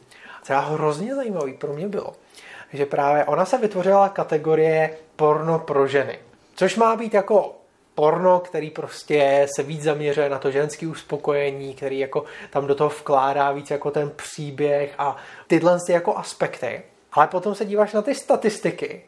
Třeba 0.43 0.61
hrozně 0.61 1.15
zajímavý 1.15 1.53
pro 1.53 1.73
mě 1.73 1.89
bylo, 1.89 2.13
že 2.73 2.87
právě 2.87 3.25
ona 3.25 3.45
se 3.45 3.59
vytvořila 3.59 4.09
kategorie 4.09 4.97
porno 5.17 5.59
pro 5.59 5.87
ženy. 5.87 6.19
Což 6.55 6.77
má 6.77 6.97
být 6.97 7.15
jako 7.15 7.55
porno, 7.95 8.41
který 8.41 8.71
prostě 8.71 9.47
se 9.57 9.63
víc 9.63 9.83
zaměřuje 9.83 10.29
na 10.29 10.39
to 10.39 10.51
ženské 10.51 10.87
uspokojení, 10.87 11.75
který 11.75 11.99
jako 11.99 12.25
tam 12.51 12.67
do 12.67 12.75
toho 12.75 12.91
vkládá 12.91 13.53
víc 13.53 13.71
jako 13.71 13.91
ten 13.91 14.11
příběh 14.11 14.95
a 14.99 15.17
tyhle 15.47 15.79
jako 15.89 16.17
aspekty. 16.17 16.83
Ale 17.13 17.27
potom 17.27 17.55
se 17.55 17.65
díváš 17.65 17.93
na 17.93 18.03
ty 18.03 18.15
statistiky 18.15 19.03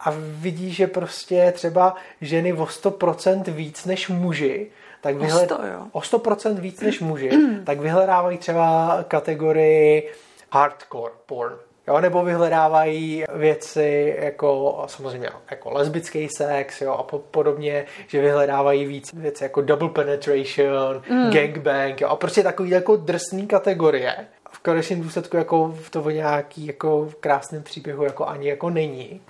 a 0.00 0.12
vidíš, 0.18 0.76
že 0.76 0.86
prostě 0.86 1.52
třeba 1.52 1.94
ženy 2.20 2.52
o 2.52 2.64
100% 2.64 3.42
víc 3.52 3.84
než 3.84 4.08
muži, 4.08 4.70
tak 5.00 5.16
vyhled... 5.16 5.52
o, 5.52 5.54
100, 5.54 5.66
jo. 5.66 5.86
o 5.92 6.00
100% 6.00 6.60
víc 6.60 6.80
než 6.80 7.00
muži, 7.00 7.30
tak 7.64 7.80
vyhledávají 7.80 8.38
třeba 8.38 8.98
kategorii 9.08 10.12
hardcore 10.52 11.12
porn. 11.26 11.54
Jo, 11.88 12.00
nebo 12.00 12.24
vyhledávají 12.24 13.24
věci 13.34 14.16
jako 14.18 14.84
samozřejmě 14.86 15.28
jako 15.50 15.70
lesbický 15.70 16.28
sex 16.28 16.80
jo, 16.80 16.92
a 16.92 17.02
po, 17.02 17.18
podobně, 17.18 17.86
že 18.06 18.20
vyhledávají 18.20 18.84
víc 18.84 19.12
věci 19.12 19.44
jako 19.44 19.60
double 19.60 19.88
penetration, 19.88 21.02
mm. 21.10 21.30
gangbang 21.30 22.00
jo, 22.00 22.08
a 22.08 22.16
prostě 22.16 22.42
takový 22.42 22.70
jako 22.70 22.96
drsný 22.96 23.46
kategorie. 23.46 24.26
V 24.50 24.58
konečném 24.58 25.00
důsledku 25.00 25.36
jako 25.36 25.68
v 25.68 25.90
to 25.90 26.10
nějaký 26.10 26.66
jako 26.66 27.10
krásném 27.20 27.62
příběhu 27.62 28.04
jako 28.04 28.26
ani 28.26 28.48
jako 28.48 28.70
není. 28.70 29.20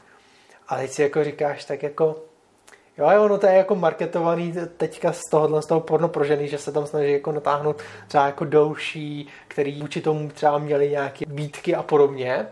A 0.68 0.76
teď 0.76 0.90
si 0.90 1.02
jako 1.02 1.24
říkáš, 1.24 1.64
tak 1.64 1.82
jako 1.82 2.16
Jo, 2.98 3.10
jo, 3.10 3.28
no 3.28 3.38
to 3.38 3.46
je 3.46 3.54
jako 3.54 3.74
marketovaný 3.74 4.54
teďka 4.76 5.12
z 5.12 5.20
tohohle 5.30 5.62
z 5.62 5.66
toho 5.66 5.80
porno 5.80 6.08
pro 6.08 6.24
ženy, 6.24 6.48
že 6.48 6.58
se 6.58 6.72
tam 6.72 6.86
snaží 6.86 7.12
jako 7.12 7.32
natáhnout 7.32 7.82
třeba 8.08 8.26
jako 8.26 8.44
douší, 8.44 9.28
který 9.48 9.80
vůči 9.80 10.00
tomu 10.00 10.28
třeba 10.28 10.58
měli 10.58 10.90
nějaké 10.90 11.26
bítky 11.26 11.74
a 11.74 11.82
podobně. 11.82 12.46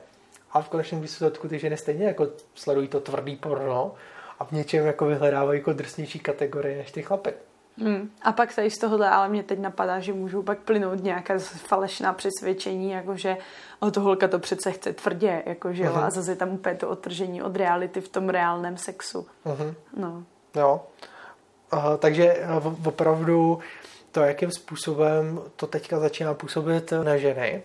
A 0.53 0.63
v 0.63 0.69
konečném 0.69 1.01
výsledku 1.01 1.49
ty 1.49 1.59
ženy 1.59 1.77
stejně 1.77 2.07
jako 2.07 2.27
sledují 2.55 2.89
to 2.89 3.01
tvrdý 3.01 3.37
porno 3.37 3.95
a 4.39 4.45
v 4.45 4.53
něčem 4.53 4.87
jako 4.87 5.07
vyhledávají 5.07 5.61
jako 5.61 5.73
drsnější 5.73 6.19
kategorie 6.19 6.77
než 6.77 6.91
ty 6.91 7.03
chlapy. 7.03 7.33
Hmm. 7.79 8.11
A 8.23 8.33
pak 8.33 8.55
tady 8.55 8.71
z 8.71 8.79
tohohle, 8.79 9.11
ale 9.11 9.29
mě 9.29 9.43
teď 9.43 9.59
napadá, 9.59 10.01
že 10.01 10.13
můžou 10.13 10.43
pak 10.43 10.59
plynout 10.59 11.03
nějaká 11.03 11.39
falešná 11.39 12.13
přesvědčení, 12.13 12.91
jakože 12.91 13.37
o 13.81 13.91
to 13.91 14.01
holka 14.01 14.29
to 14.29 14.39
přece 14.39 14.73
chce 14.73 14.93
tvrdě, 14.93 15.43
jakože 15.47 15.85
uh-huh. 15.85 16.05
a 16.05 16.11
zase 16.11 16.37
tam 16.37 16.49
úplně 16.49 16.75
to 16.75 16.89
otržení 16.89 17.43
od 17.43 17.57
reality 17.57 18.01
v 18.01 18.09
tom 18.09 18.29
reálném 18.29 18.77
sexu. 18.77 19.27
Uh-huh. 19.47 19.75
No. 19.97 20.25
Jo. 20.57 20.81
Uh, 21.73 21.97
takže 21.99 22.37
uh, 22.67 22.89
opravdu 22.89 23.59
to, 24.13 24.21
jakým 24.21 24.51
způsobem 24.51 25.41
to 25.57 25.67
teďka 25.67 25.99
začíná 25.99 26.35
působit 26.35 26.93
na 27.03 27.17
ženy, 27.17 27.63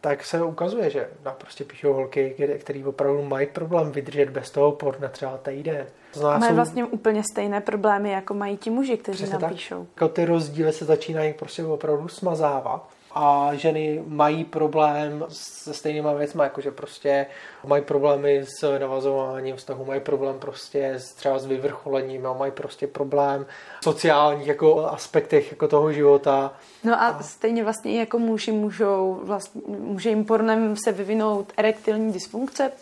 tak 0.00 0.24
se 0.24 0.42
ukazuje, 0.42 0.90
že 0.90 1.08
no, 1.24 1.32
prostě 1.38 1.64
píšou 1.64 1.92
holky, 1.92 2.34
které 2.60 2.84
opravdu 2.84 3.22
mají 3.22 3.46
problém 3.46 3.92
vydržet 3.92 4.30
bez 4.30 4.50
toho 4.50 4.72
porna 4.72 5.08
třeba 5.08 5.36
týden. 5.36 5.86
Mají 6.22 6.42
jsou... 6.42 6.54
vlastně 6.54 6.84
úplně 6.84 7.22
stejné 7.32 7.60
problémy, 7.60 8.10
jako 8.10 8.34
mají 8.34 8.56
ti 8.56 8.70
muži, 8.70 8.96
kteří 8.96 9.16
Přesně 9.16 9.32
nám 9.32 9.40
tak. 9.40 9.52
píšou. 9.52 9.86
Jako 9.94 10.08
ty 10.08 10.24
rozdíly 10.24 10.72
se 10.72 10.84
začínají 10.84 11.32
prostě 11.32 11.64
opravdu 11.64 12.08
smazávat 12.08 12.88
a 13.14 13.50
ženy 13.54 14.02
mají 14.06 14.44
problém 14.44 15.24
se 15.28 15.74
stejnýma 15.74 16.12
věcmi, 16.12 16.42
jakože 16.42 16.70
prostě 16.70 17.26
mají 17.66 17.82
problémy 17.82 18.44
s 18.44 18.78
navazováním 18.78 19.56
vztahu, 19.56 19.84
mají 19.84 20.00
problém 20.00 20.38
prostě 20.38 20.88
s, 20.88 21.14
třeba 21.14 21.38
s 21.38 21.46
vyvrcholením, 21.46 22.28
mají 22.38 22.52
prostě 22.52 22.86
problém 22.86 23.46
v 23.80 23.84
sociálních 23.84 24.46
jako 24.46 24.86
aspektech 24.86 25.50
jako 25.50 25.68
toho 25.68 25.92
života. 25.92 26.52
No 26.84 26.94
a, 26.94 27.06
a 27.06 27.22
stejně 27.22 27.64
vlastně 27.64 27.98
jako 27.98 28.18
muži 28.18 28.52
můžou, 28.52 29.20
vlastně, 29.22 29.60
může 29.66 30.08
jim 30.08 30.24
pornem 30.24 30.76
se 30.84 30.92
vyvinout 30.92 31.52
erektilní 31.56 32.12
dysfunkce, 32.12 32.72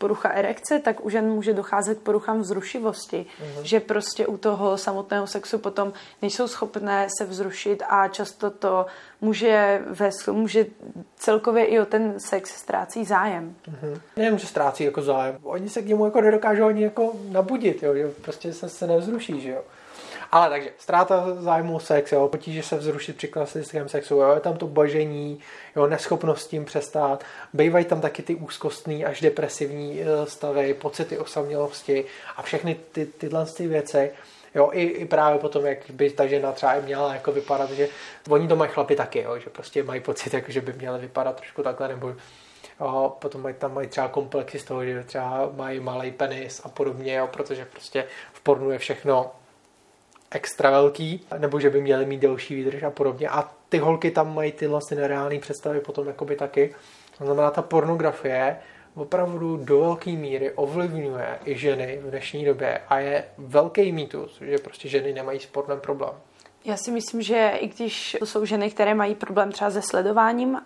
porucha 0.00 0.28
erekce, 0.28 0.78
tak 0.78 1.04
u 1.04 1.10
žen 1.10 1.24
může 1.30 1.52
docházet 1.52 1.98
k 1.98 2.02
poruchám 2.02 2.40
vzrušivosti, 2.40 3.26
mm-hmm. 3.26 3.62
že 3.62 3.80
prostě 3.80 4.26
u 4.26 4.36
toho 4.36 4.78
samotného 4.78 5.26
sexu 5.26 5.58
potom 5.58 5.92
nejsou 6.22 6.48
schopné 6.48 7.08
se 7.18 7.24
vzrušit 7.24 7.82
a 7.88 8.08
často 8.08 8.50
to 8.50 8.86
může 9.20 9.82
vést, 9.86 10.28
může 10.28 10.66
celkově 11.16 11.64
i 11.64 11.80
o 11.80 11.86
ten 11.86 12.20
sex 12.20 12.50
ztrácí 12.50 13.04
zájem. 13.04 13.54
Mm-hmm. 13.68 14.00
Nejen, 14.16 14.38
že 14.38 14.46
ztrácí 14.46 14.84
jako 14.84 15.02
zájem, 15.02 15.38
oni 15.42 15.68
se 15.68 15.82
k 15.82 15.86
němu 15.86 16.04
jako 16.04 16.20
nedokážou 16.20 16.64
ani 16.64 16.82
jako 16.82 17.12
nabudit, 17.28 17.82
jo, 17.82 17.94
že 17.94 18.08
prostě 18.08 18.52
se, 18.52 18.68
se 18.68 18.86
nevzruší, 18.86 19.40
že 19.40 19.50
jo. 19.50 19.62
Ale 20.32 20.48
takže 20.48 20.70
ztráta 20.78 21.34
zájmu 21.38 21.80
sex, 21.80 22.12
jo, 22.12 22.28
potíže 22.28 22.62
se 22.62 22.76
vzrušit 22.76 23.16
při 23.16 23.28
klasickém 23.28 23.88
sexu, 23.88 24.14
jo, 24.14 24.34
je 24.34 24.40
tam 24.40 24.56
to 24.56 24.66
bažení, 24.66 25.40
jo, 25.76 25.86
neschopnost 25.86 26.46
tím 26.46 26.64
přestát, 26.64 27.24
bývají 27.52 27.84
tam 27.84 28.00
taky 28.00 28.22
ty 28.22 28.34
úzkostný 28.34 29.04
až 29.04 29.20
depresivní 29.20 30.00
e, 30.00 30.26
stavy, 30.26 30.74
pocity 30.74 31.18
osamělosti 31.18 32.04
a 32.36 32.42
všechny 32.42 32.76
ty, 32.92 33.06
tyhle 33.06 33.46
ty 33.46 33.68
věci. 33.68 34.10
Jo, 34.54 34.70
i, 34.72 34.82
i 34.82 35.04
právě 35.04 35.38
potom, 35.38 35.66
jak 35.66 35.78
by 35.90 36.10
ta 36.10 36.26
žena 36.26 36.52
třeba 36.52 36.80
měla 36.80 37.14
jako 37.14 37.32
vypadat, 37.32 37.70
že 37.70 37.88
oni 38.28 38.48
to 38.48 38.56
mají 38.56 38.70
chlapi 38.70 38.96
taky, 38.96 39.22
jo, 39.22 39.38
že 39.38 39.50
prostě 39.50 39.82
mají 39.82 40.00
pocit, 40.00 40.34
jako, 40.34 40.52
že 40.52 40.60
by 40.60 40.72
měly 40.72 40.98
vypadat 40.98 41.36
trošku 41.36 41.62
takhle, 41.62 41.88
nebo 41.88 42.14
jo, 42.80 43.16
potom 43.18 43.42
mají, 43.42 43.54
tam 43.54 43.74
mají 43.74 43.88
třeba 43.88 44.08
komplexy 44.08 44.58
z 44.58 44.64
toho, 44.64 44.84
že 44.84 45.04
třeba 45.04 45.50
mají 45.56 45.80
malý 45.80 46.10
penis 46.10 46.60
a 46.64 46.68
podobně, 46.68 47.14
jo, 47.14 47.26
protože 47.26 47.64
prostě 47.64 48.04
v 48.32 48.40
pornu 48.40 48.70
je 48.70 48.78
všechno 48.78 49.30
extra 50.30 50.70
velký, 50.70 51.26
nebo 51.38 51.60
že 51.60 51.70
by 51.70 51.80
měly 51.80 52.06
mít 52.06 52.20
delší 52.20 52.54
výdrž 52.54 52.82
a 52.82 52.90
podobně. 52.90 53.28
A 53.28 53.50
ty 53.68 53.78
holky 53.78 54.10
tam 54.10 54.34
mají 54.34 54.52
ty 54.52 54.66
vlastně 54.66 54.96
nereální 54.96 55.38
představy 55.38 55.80
potom 55.80 56.06
jakoby 56.06 56.36
taky. 56.36 56.74
To 57.18 57.24
znamená, 57.24 57.50
ta 57.50 57.62
pornografie 57.62 58.56
opravdu 58.94 59.56
do 59.56 59.80
velké 59.80 60.10
míry 60.10 60.52
ovlivňuje 60.52 61.38
i 61.44 61.58
ženy 61.58 62.00
v 62.02 62.10
dnešní 62.10 62.44
době 62.44 62.80
a 62.88 62.98
je 62.98 63.24
velký 63.38 63.92
mýtus, 63.92 64.40
že 64.40 64.58
prostě 64.58 64.88
ženy 64.88 65.12
nemají 65.12 65.40
s 65.40 65.46
pornem 65.46 65.80
problém. 65.80 66.14
Já 66.64 66.76
si 66.76 66.90
myslím, 66.90 67.22
že 67.22 67.52
i 67.54 67.68
když 67.68 68.16
to 68.18 68.26
jsou 68.26 68.44
ženy, 68.44 68.70
které 68.70 68.94
mají 68.94 69.14
problém 69.14 69.52
třeba 69.52 69.70
se 69.70 69.82
sledováním 69.82 70.60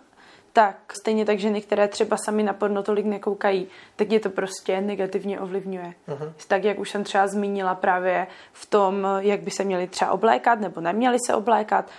tak 0.55 0.93
stejně 1.01 1.25
tak 1.25 1.39
ženy, 1.39 1.61
které 1.61 1.89
třeba 1.89 2.17
sami 2.17 2.43
na 2.43 2.53
porno 2.53 2.83
tolik 2.83 3.07
nekoukají, 3.07 3.67
tak 3.97 4.13
je 4.13 4.21
to 4.21 4.31
prostě 4.31 4.81
negativně 4.81 5.41
ovlivňuje. 5.41 5.95
Uh-huh. 6.09 6.33
Tak, 6.49 6.65
jak 6.65 6.79
už 6.79 6.91
jsem 6.91 7.05
třeba 7.05 7.27
zmínila 7.27 7.75
právě 7.75 8.27
v 8.53 8.67
tom, 8.67 9.07
jak 9.19 9.41
by 9.41 9.51
se 9.51 9.65
měli 9.65 9.87
třeba 9.87 10.11
oblékat 10.11 10.61
nebo 10.61 10.81
neměli 10.81 11.19
se 11.27 11.35
oblékat. 11.35 11.91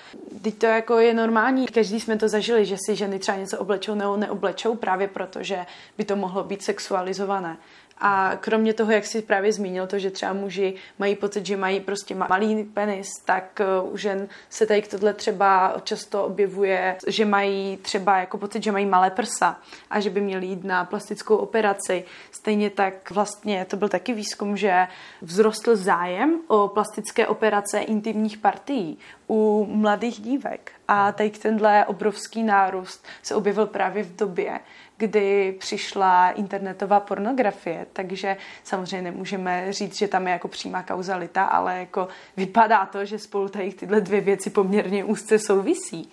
Teď 0.42 0.58
to 0.58 0.66
jako 0.66 1.00
je 1.00 1.14
normální, 1.14 1.68
každý 1.68 2.00
jsme 2.00 2.18
to 2.18 2.28
zažili, 2.28 2.66
že 2.66 2.78
si 2.86 2.96
ženy 2.96 3.20
třeba 3.20 3.38
něco 3.38 3.60
oblečou 3.60 3.96
nebo 3.96 4.18
neoblečou 4.18 4.76
právě 4.76 5.08
proto, 5.08 5.44
že 5.44 5.66
by 5.98 6.06
to 6.06 6.16
mohlo 6.16 6.44
být 6.44 6.64
sexualizované. 6.64 7.58
A 7.98 8.32
kromě 8.40 8.74
toho, 8.74 8.92
jak 8.92 9.06
si 9.06 9.22
právě 9.22 9.54
zmínil 9.54 9.88
to, 9.88 10.00
že 10.00 10.12
třeba 10.12 10.34
muži 10.34 10.74
mají 11.00 11.16
pocit, 11.16 11.46
že 11.46 11.58
mají 11.58 11.80
prostě 11.80 12.16
malý 12.16 12.64
penis, 12.64 13.08
tak 13.26 13.62
eh, 13.62 13.66
u 13.92 13.98
žen 13.98 14.28
se 14.50 14.66
tady 14.66 14.82
tohle 14.82 15.14
třeba 15.14 15.76
často 15.84 16.26
objevuje, 16.26 16.98
že 17.08 17.26
mají 17.26 17.78
třeba 17.78 18.18
jako 18.18 18.38
pocit, 18.38 18.64
že 18.64 18.72
mají 18.72 18.86
malé 18.86 19.10
prsa 19.10 19.60
a 19.90 20.00
že 20.00 20.10
by 20.10 20.22
měli 20.22 20.46
jít 20.46 20.64
na 20.64 20.86
plastickou 20.86 21.36
operaci. 21.36 22.04
Stejně 22.32 22.70
tak 22.70 23.12
vlastně 23.12 23.66
to 23.66 23.78
byl 23.78 23.90
taky 23.90 24.14
výzkum, 24.14 24.58
že 24.58 24.88
vzrostl 25.26 25.76
zájem 25.76 26.40
o 26.48 26.68
plastické 26.68 27.28
operace 27.28 27.80
intimních 27.80 28.38
partií 28.38 28.98
u 29.30 29.68
mladých 29.70 30.22
dívek. 30.22 30.72
A 30.88 31.12
tady 31.12 31.30
tenhle 31.30 31.86
obrovský 31.86 32.44
nárůst 32.44 33.06
se 33.24 33.36
objevil 33.36 33.66
právě 33.66 34.04
v 34.04 34.16
době, 34.16 34.60
kdy 34.98 35.56
přišla 35.60 36.30
internetová 36.30 37.00
pornografie, 37.00 37.86
takže 37.94 38.38
samozřejmě 38.64 39.12
nemůžeme 39.12 39.74
říct, 39.74 39.98
že 39.98 40.08
tam 40.08 40.28
je 40.28 40.34
jako 40.34 40.48
přímá 40.48 40.84
kauzalita, 40.84 41.46
ale 41.46 41.80
jako 41.80 42.08
vypadá 42.38 42.86
to, 42.86 43.06
že 43.06 43.20
spolu 43.20 43.50
tady 43.50 43.72
tyhle 43.72 44.02
dvě 44.02 44.22
věci 44.22 44.50
poměrně 44.50 45.04
úzce 45.04 45.40
souvisí. 45.40 46.12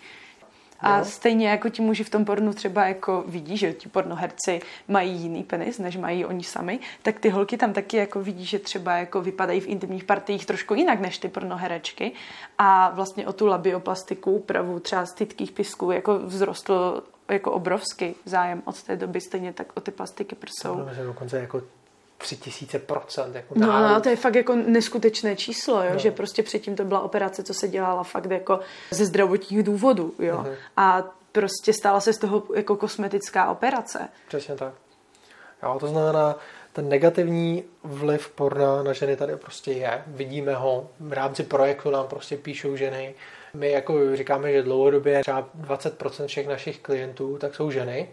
A 0.82 0.98
no. 0.98 1.04
stejně 1.04 1.48
jako 1.48 1.68
ti 1.68 1.82
muži 1.82 2.04
v 2.04 2.10
tom 2.10 2.24
pornu 2.24 2.52
třeba 2.52 2.84
jako 2.84 3.24
vidí, 3.26 3.56
že 3.56 3.72
ti 3.72 3.88
pornoherci 3.88 4.60
mají 4.88 5.12
jiný 5.12 5.42
penis, 5.42 5.78
než 5.78 5.96
mají 5.96 6.24
oni 6.24 6.44
sami, 6.44 6.78
tak 7.02 7.20
ty 7.20 7.28
holky 7.28 7.56
tam 7.56 7.72
taky 7.72 7.96
jako 7.96 8.20
vidí, 8.20 8.44
že 8.44 8.58
třeba 8.58 8.96
jako 8.96 9.20
vypadají 9.20 9.60
v 9.60 9.66
intimních 9.66 10.04
partiích 10.04 10.46
trošku 10.46 10.74
jinak 10.74 11.00
než 11.00 11.18
ty 11.18 11.28
pornoherečky. 11.28 12.12
A 12.58 12.90
vlastně 12.90 13.26
o 13.26 13.32
tu 13.32 13.46
labioplastiku, 13.46 14.32
úpravu 14.32 14.80
třeba 14.80 15.06
z 15.06 15.12
tytkých 15.12 15.52
pisků 15.52 15.90
jako 15.90 16.20
vzrostl 16.28 17.02
jako 17.30 17.52
obrovský 17.52 18.14
zájem 18.24 18.62
od 18.64 18.82
té 18.82 18.96
doby, 18.96 19.20
stejně 19.20 19.52
tak 19.52 19.66
o 19.74 19.80
ty 19.80 19.90
plastiky 19.90 20.34
prsou. 20.34 20.76
To 20.76 21.04
dokonce 21.04 21.38
jako 21.40 21.62
tři 22.18 22.36
tisíce 22.36 22.78
procent. 22.78 23.34
Jako 23.34 23.54
no, 23.56 23.88
no, 23.88 24.00
to 24.00 24.08
je 24.08 24.16
fakt 24.16 24.34
jako 24.34 24.54
neskutečné 24.54 25.36
číslo, 25.36 25.82
jo? 25.82 25.90
No. 25.92 25.98
že 25.98 26.10
prostě 26.10 26.42
předtím 26.42 26.76
to 26.76 26.84
byla 26.84 27.00
operace, 27.00 27.42
co 27.42 27.54
se 27.54 27.68
dělala 27.68 28.02
fakt 28.02 28.30
jako 28.30 28.60
ze 28.90 29.06
zdravotních 29.06 29.62
důvodů. 29.62 30.14
Jo? 30.18 30.36
Uh-huh. 30.36 30.54
A 30.76 31.02
prostě 31.32 31.72
stala 31.72 32.00
se 32.00 32.12
z 32.12 32.18
toho 32.18 32.42
jako 32.54 32.76
kosmetická 32.76 33.50
operace. 33.50 34.08
Přesně 34.28 34.54
tak. 34.54 34.72
Jo, 35.62 35.76
to 35.80 35.88
znamená, 35.88 36.36
ten 36.72 36.88
negativní 36.88 37.64
vliv 37.84 38.28
porna 38.28 38.82
na 38.82 38.92
ženy 38.92 39.16
tady 39.16 39.36
prostě 39.36 39.72
je. 39.72 40.02
Vidíme 40.06 40.54
ho, 40.54 40.88
v 41.00 41.12
rámci 41.12 41.42
projektu 41.42 41.90
nám 41.90 42.06
prostě 42.06 42.36
píšou 42.36 42.76
ženy, 42.76 43.14
my 43.54 43.70
jako 43.70 44.16
říkáme, 44.16 44.52
že 44.52 44.62
dlouhodobě 44.62 45.20
třeba 45.20 45.48
20% 45.60 46.26
všech 46.26 46.48
našich 46.48 46.80
klientů 46.80 47.38
tak 47.38 47.54
jsou 47.54 47.70
ženy. 47.70 48.08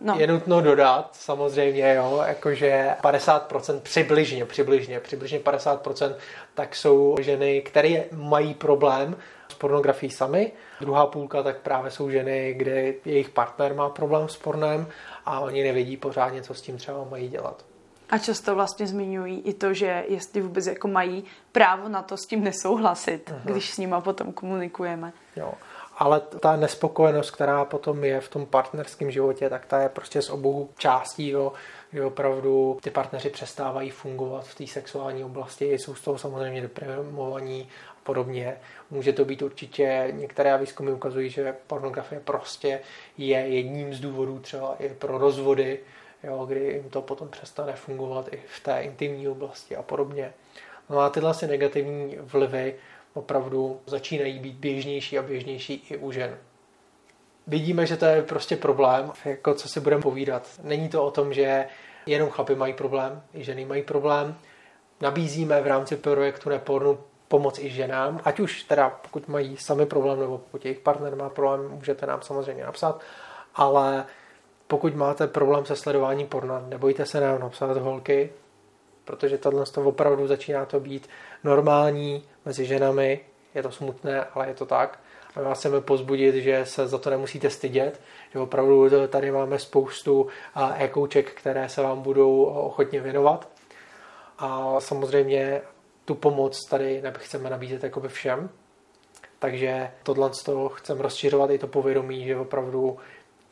No. 0.00 0.14
Je 0.18 0.26
nutno 0.26 0.60
dodat, 0.60 1.10
samozřejmě, 1.12 1.94
jo, 1.94 2.24
jakože 2.26 2.90
50% 3.02 3.80
přibližně, 3.80 4.44
přibližně, 4.44 5.00
přibližně 5.00 5.38
50% 5.38 6.14
tak 6.54 6.76
jsou 6.76 7.16
ženy, 7.20 7.62
které 7.62 8.04
mají 8.12 8.54
problém 8.54 9.16
s 9.48 9.54
pornografií 9.54 10.10
sami. 10.10 10.52
Druhá 10.80 11.06
půlka 11.06 11.42
tak 11.42 11.56
právě 11.56 11.90
jsou 11.90 12.10
ženy, 12.10 12.54
kde 12.54 12.94
jejich 13.04 13.30
partner 13.30 13.74
má 13.74 13.88
problém 13.88 14.28
s 14.28 14.36
pornem 14.36 14.86
a 15.26 15.40
oni 15.40 15.62
nevědí 15.64 15.96
pořádně, 15.96 16.42
co 16.42 16.54
s 16.54 16.60
tím 16.60 16.76
třeba 16.76 17.04
mají 17.10 17.28
dělat. 17.28 17.64
A 18.10 18.18
často 18.18 18.54
vlastně 18.54 18.86
zmiňují 18.86 19.40
i 19.40 19.54
to, 19.54 19.74
že 19.74 20.04
jestli 20.08 20.40
vůbec 20.40 20.66
jako 20.66 20.88
mají 20.88 21.24
právo 21.52 21.88
na 21.88 22.02
to 22.02 22.16
s 22.16 22.26
tím 22.26 22.44
nesouhlasit, 22.44 23.30
Aha. 23.30 23.40
když 23.44 23.74
s 23.74 23.78
nima 23.78 24.00
potom 24.00 24.32
komunikujeme. 24.32 25.12
Jo. 25.36 25.54
Ale 25.98 26.20
ta 26.20 26.56
nespokojenost, 26.56 27.30
která 27.30 27.64
potom 27.64 28.04
je 28.04 28.20
v 28.20 28.28
tom 28.28 28.46
partnerském 28.46 29.10
životě, 29.10 29.50
tak 29.50 29.66
ta 29.66 29.80
je 29.80 29.88
prostě 29.88 30.22
z 30.22 30.30
obou 30.30 30.68
částí, 30.76 31.28
jo, 31.28 31.52
že 31.92 32.04
opravdu 32.04 32.78
ty 32.82 32.90
partneři 32.90 33.30
přestávají 33.30 33.90
fungovat 33.90 34.46
v 34.46 34.54
té 34.54 34.66
sexuální 34.66 35.24
oblasti, 35.24 35.72
jsou 35.72 35.94
z 35.94 36.00
toho 36.00 36.18
samozřejmě 36.18 36.60
deprimovaní 36.60 37.68
a 37.90 37.96
podobně. 38.02 38.56
Může 38.90 39.12
to 39.12 39.24
být 39.24 39.42
určitě, 39.42 40.08
některé 40.10 40.58
výzkumy 40.58 40.92
ukazují, 40.92 41.30
že 41.30 41.54
pornografie 41.66 42.20
prostě 42.20 42.80
je 43.18 43.38
jedním 43.38 43.94
z 43.94 44.00
důvodů 44.00 44.38
třeba 44.38 44.76
i 44.78 44.88
pro 44.88 45.18
rozvody, 45.18 45.80
jo, 46.26 46.46
kdy 46.46 46.60
jim 46.60 46.90
to 46.90 47.02
potom 47.02 47.28
přestane 47.28 47.72
fungovat 47.72 48.28
i 48.32 48.42
v 48.46 48.60
té 48.60 48.80
intimní 48.80 49.28
oblasti 49.28 49.76
a 49.76 49.82
podobně. 49.82 50.32
No 50.90 51.00
a 51.00 51.10
tyhle 51.10 51.30
asi 51.30 51.46
negativní 51.46 52.16
vlivy 52.20 52.74
opravdu 53.14 53.80
začínají 53.86 54.38
být 54.38 54.54
běžnější 54.54 55.18
a 55.18 55.22
běžnější 55.22 55.86
i 55.90 55.96
u 55.96 56.12
žen. 56.12 56.38
Vidíme, 57.46 57.86
že 57.86 57.96
to 57.96 58.04
je 58.04 58.22
prostě 58.22 58.56
problém, 58.56 59.12
jako 59.24 59.54
co 59.54 59.68
si 59.68 59.80
budeme 59.80 60.02
povídat. 60.02 60.48
Není 60.62 60.88
to 60.88 61.04
o 61.04 61.10
tom, 61.10 61.34
že 61.34 61.66
jenom 62.06 62.30
chlapy 62.30 62.54
mají 62.54 62.72
problém, 62.72 63.22
i 63.34 63.44
ženy 63.44 63.64
mají 63.64 63.82
problém. 63.82 64.36
Nabízíme 65.00 65.60
v 65.60 65.66
rámci 65.66 65.96
projektu 65.96 66.50
Nepornu 66.50 66.98
pomoc 67.28 67.58
i 67.58 67.70
ženám, 67.70 68.20
ať 68.24 68.40
už 68.40 68.62
teda 68.62 68.90
pokud 68.90 69.28
mají 69.28 69.56
sami 69.56 69.86
problém 69.86 70.20
nebo 70.20 70.38
pokud 70.38 70.64
jejich 70.64 70.80
partner 70.80 71.16
má 71.16 71.28
problém, 71.28 71.70
můžete 71.70 72.06
nám 72.06 72.22
samozřejmě 72.22 72.64
napsat, 72.64 73.00
ale 73.54 74.04
pokud 74.66 74.94
máte 74.94 75.26
problém 75.26 75.66
se 75.66 75.76
sledováním 75.76 76.26
porna, 76.26 76.64
nebojte 76.68 77.06
se 77.06 77.20
nám 77.20 77.40
napsat 77.40 77.76
holky, 77.76 78.32
protože 79.04 79.38
tohle 79.38 79.66
to 79.66 79.82
opravdu 79.82 80.26
začíná 80.26 80.66
to 80.66 80.80
být 80.80 81.08
normální 81.44 82.24
mezi 82.44 82.66
ženami, 82.66 83.20
je 83.54 83.62
to 83.62 83.70
smutné, 83.70 84.24
ale 84.24 84.48
je 84.48 84.54
to 84.54 84.66
tak. 84.66 84.98
A 85.36 85.40
my 85.40 85.46
vás 85.46 85.58
chceme 85.58 85.80
pozbudit, 85.80 86.34
že 86.34 86.66
se 86.66 86.86
za 86.86 86.98
to 86.98 87.10
nemusíte 87.10 87.50
stydět, 87.50 88.00
že 88.32 88.38
opravdu 88.38 88.90
tady 89.08 89.30
máme 89.30 89.58
spoustu 89.58 90.26
e-kouček, 90.78 91.30
které 91.30 91.68
se 91.68 91.82
vám 91.82 92.02
budou 92.02 92.44
ochotně 92.44 93.00
věnovat. 93.00 93.48
A 94.38 94.80
samozřejmě 94.80 95.62
tu 96.04 96.14
pomoc 96.14 96.66
tady 96.70 97.02
chceme 97.18 97.50
nabízet 97.50 97.84
jakoby 97.84 98.08
všem. 98.08 98.50
Takže 99.38 99.90
tohle 100.02 100.30
chceme 100.74 101.02
rozšiřovat 101.02 101.50
i 101.50 101.58
to 101.58 101.66
povědomí, 101.66 102.24
že 102.24 102.36
opravdu 102.36 102.96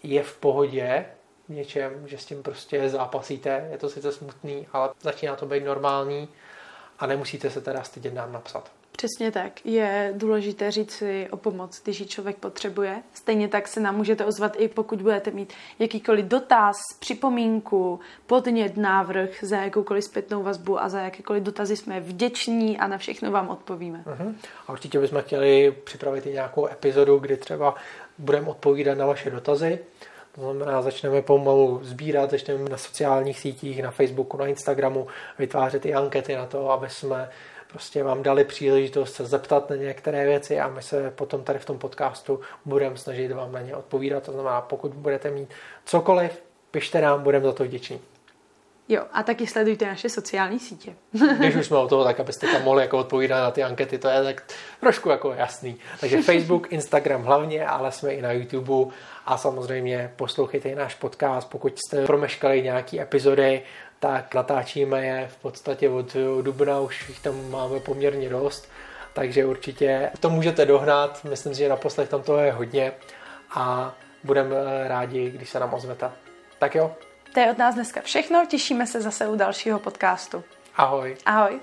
je 0.03 0.23
v 0.23 0.37
pohodě 0.37 1.07
v 1.49 1.53
něčem, 1.53 2.09
že 2.09 2.19
s 2.19 2.25
tím 2.25 2.43
prostě 2.43 2.89
zápasíte, 2.89 3.69
je 3.71 3.79
to 3.79 3.89
sice 3.89 4.13
smutný, 4.13 4.67
ale 4.73 4.91
začíná 5.01 5.37
to 5.37 5.47
být 5.47 5.65
normální 5.65 6.29
a 6.99 7.07
nemusíte 7.07 7.51
se 7.51 7.61
teda 7.61 7.83
stydět 7.83 8.15
nám 8.15 8.33
napsat. 8.33 8.71
Přesně 8.97 9.31
tak. 9.33 9.67
Je 9.67 10.13
důležité 10.17 10.71
říct 10.71 10.91
si 10.91 11.29
o 11.31 11.37
pomoc, 11.37 11.81
když 11.85 12.01
ji 12.01 12.07
člověk 12.07 12.37
potřebuje. 12.37 13.03
Stejně 13.15 13.49
tak 13.49 13.69
se 13.69 13.81
nám 13.81 13.97
můžete 13.97 14.25
ozvat 14.25 14.57
i 14.59 14.69
pokud 14.69 15.03
budete 15.03 15.31
mít 15.31 15.53
jakýkoliv 15.79 16.25
dotaz, 16.25 16.77
připomínku, 17.01 18.01
podnět, 18.27 18.77
návrh 18.77 19.45
za 19.45 19.57
jakoukoliv 19.57 20.05
zpětnou 20.05 20.43
vazbu 20.43 20.83
a 20.83 20.89
za 20.89 21.01
jakékoliv 21.01 21.43
dotazy 21.43 21.77
jsme 21.77 22.01
vděční 22.01 22.79
a 22.79 22.87
na 22.87 22.99
všechno 22.99 23.31
vám 23.31 23.49
odpovíme. 23.49 24.05
Uh-huh. 24.07 24.35
A 24.67 24.73
určitě 24.73 25.01
bychom 25.01 25.23
chtěli 25.23 25.77
připravit 25.85 26.27
i 26.27 26.33
nějakou 26.33 26.67
epizodu, 26.67 27.19
kdy 27.19 27.37
třeba 27.37 27.75
budeme 28.19 28.49
odpovídat 28.49 28.99
na 28.99 29.07
vaše 29.07 29.31
dotazy. 29.31 29.79
To 30.35 30.41
znamená, 30.41 30.83
začneme 30.83 31.23
pomalu 31.23 31.81
sbírat, 31.83 32.31
začneme 32.31 32.71
na 32.71 32.77
sociálních 32.77 33.39
sítích, 33.41 33.83
na 33.83 33.91
Facebooku, 33.91 34.37
na 34.37 34.47
Instagramu, 34.47 35.07
vytvářet 35.39 35.87
i 35.87 35.95
ankety 35.95 36.37
na 36.37 36.47
to, 36.47 36.71
aby 36.71 36.91
jsme 36.91 37.31
prostě 37.71 38.05
vám 38.05 38.23
dali 38.23 38.45
příležitost 38.45 39.15
se 39.15 39.27
zeptat 39.27 39.71
na 39.71 39.77
některé 39.77 40.25
věci 40.25 40.61
a 40.61 40.69
my 40.69 40.83
se 40.83 41.11
potom 41.11 41.45
tady 41.45 41.59
v 41.59 41.65
tom 41.65 41.79
podcastu 41.79 42.41
budeme 42.65 42.97
snažit 42.97 43.33
vám 43.33 43.53
na 43.53 43.61
ně 43.61 43.77
odpovídat. 43.77 44.23
To 44.23 44.33
znamená, 44.33 44.61
pokud 44.61 44.95
budete 44.95 45.31
mít 45.31 45.49
cokoliv, 45.85 46.43
pište 46.71 47.01
nám, 47.01 47.23
budeme 47.23 47.45
za 47.45 47.53
to 47.53 47.65
vděční. 47.65 48.01
Jo, 48.89 49.03
a 49.13 49.23
taky 49.23 49.47
sledujte 49.47 49.87
naše 49.87 50.09
sociální 50.09 50.59
sítě. 50.59 50.95
Když 51.39 51.57
už 51.57 51.67
jsme 51.67 51.77
o 51.77 51.89
toho, 51.89 52.05
tak 52.05 52.21
abyste 52.21 52.47
tam 52.47 52.63
mohli 52.63 52.83
jako 52.83 52.99
odpovídat 52.99 53.43
na 53.43 53.51
ty 53.51 53.63
ankety, 53.63 53.99
to 53.99 54.09
je 54.09 54.25
tak 54.25 54.43
trošku 54.81 55.09
jako 55.09 55.33
jasný. 55.33 55.77
Takže 56.01 56.23
Facebook, 56.23 56.73
Instagram 56.73 57.23
hlavně, 57.23 57.67
ale 57.67 57.93
jsme 57.93 58.15
i 58.15 58.23
na 58.23 58.33
YouTube. 58.33 58.95
A 59.27 59.37
samozřejmě 59.37 60.13
poslouchejte 60.17 60.69
i 60.69 60.75
náš 60.75 60.95
podcast, 60.95 61.51
pokud 61.51 61.79
jste 61.79 62.07
promeškali 62.07 62.63
nějaký 62.63 63.01
epizody, 63.01 63.63
tak 64.01 64.35
natáčíme 64.35 65.07
je 65.07 65.29
v 65.29 65.37
podstatě 65.37 65.89
od 65.89 66.17
dubna, 66.43 66.81
už 66.81 67.09
jich 67.09 67.21
tam 67.21 67.51
máme 67.51 67.81
poměrně 67.81 68.29
dost, 68.29 68.69
takže 69.13 69.47
určitě 69.47 70.11
to 70.21 70.31
můžete 70.31 70.67
dohnat, 70.67 71.25
myslím 71.25 71.55
si, 71.55 71.59
že 71.59 71.69
naposled 71.69 72.09
tam 72.09 72.23
toho 72.23 72.39
je 72.39 72.53
hodně. 72.53 72.93
A 73.55 73.95
budeme 74.25 74.57
rádi, 74.89 75.31
když 75.31 75.51
se 75.51 75.61
nám 75.61 75.75
ozvete. 75.75 76.11
Tak 76.59 76.75
jo, 76.75 76.93
to 77.33 77.41
je 77.41 77.51
od 77.51 77.59
nás 77.59 77.75
dneska 77.75 78.01
všechno, 78.01 78.47
těšíme 78.47 78.87
se 78.87 79.01
zase 79.01 79.29
u 79.29 79.37
dalšího 79.37 79.79
podcastu. 79.79 80.45
Ahoj. 80.77 81.17
Ahoj. 81.27 81.61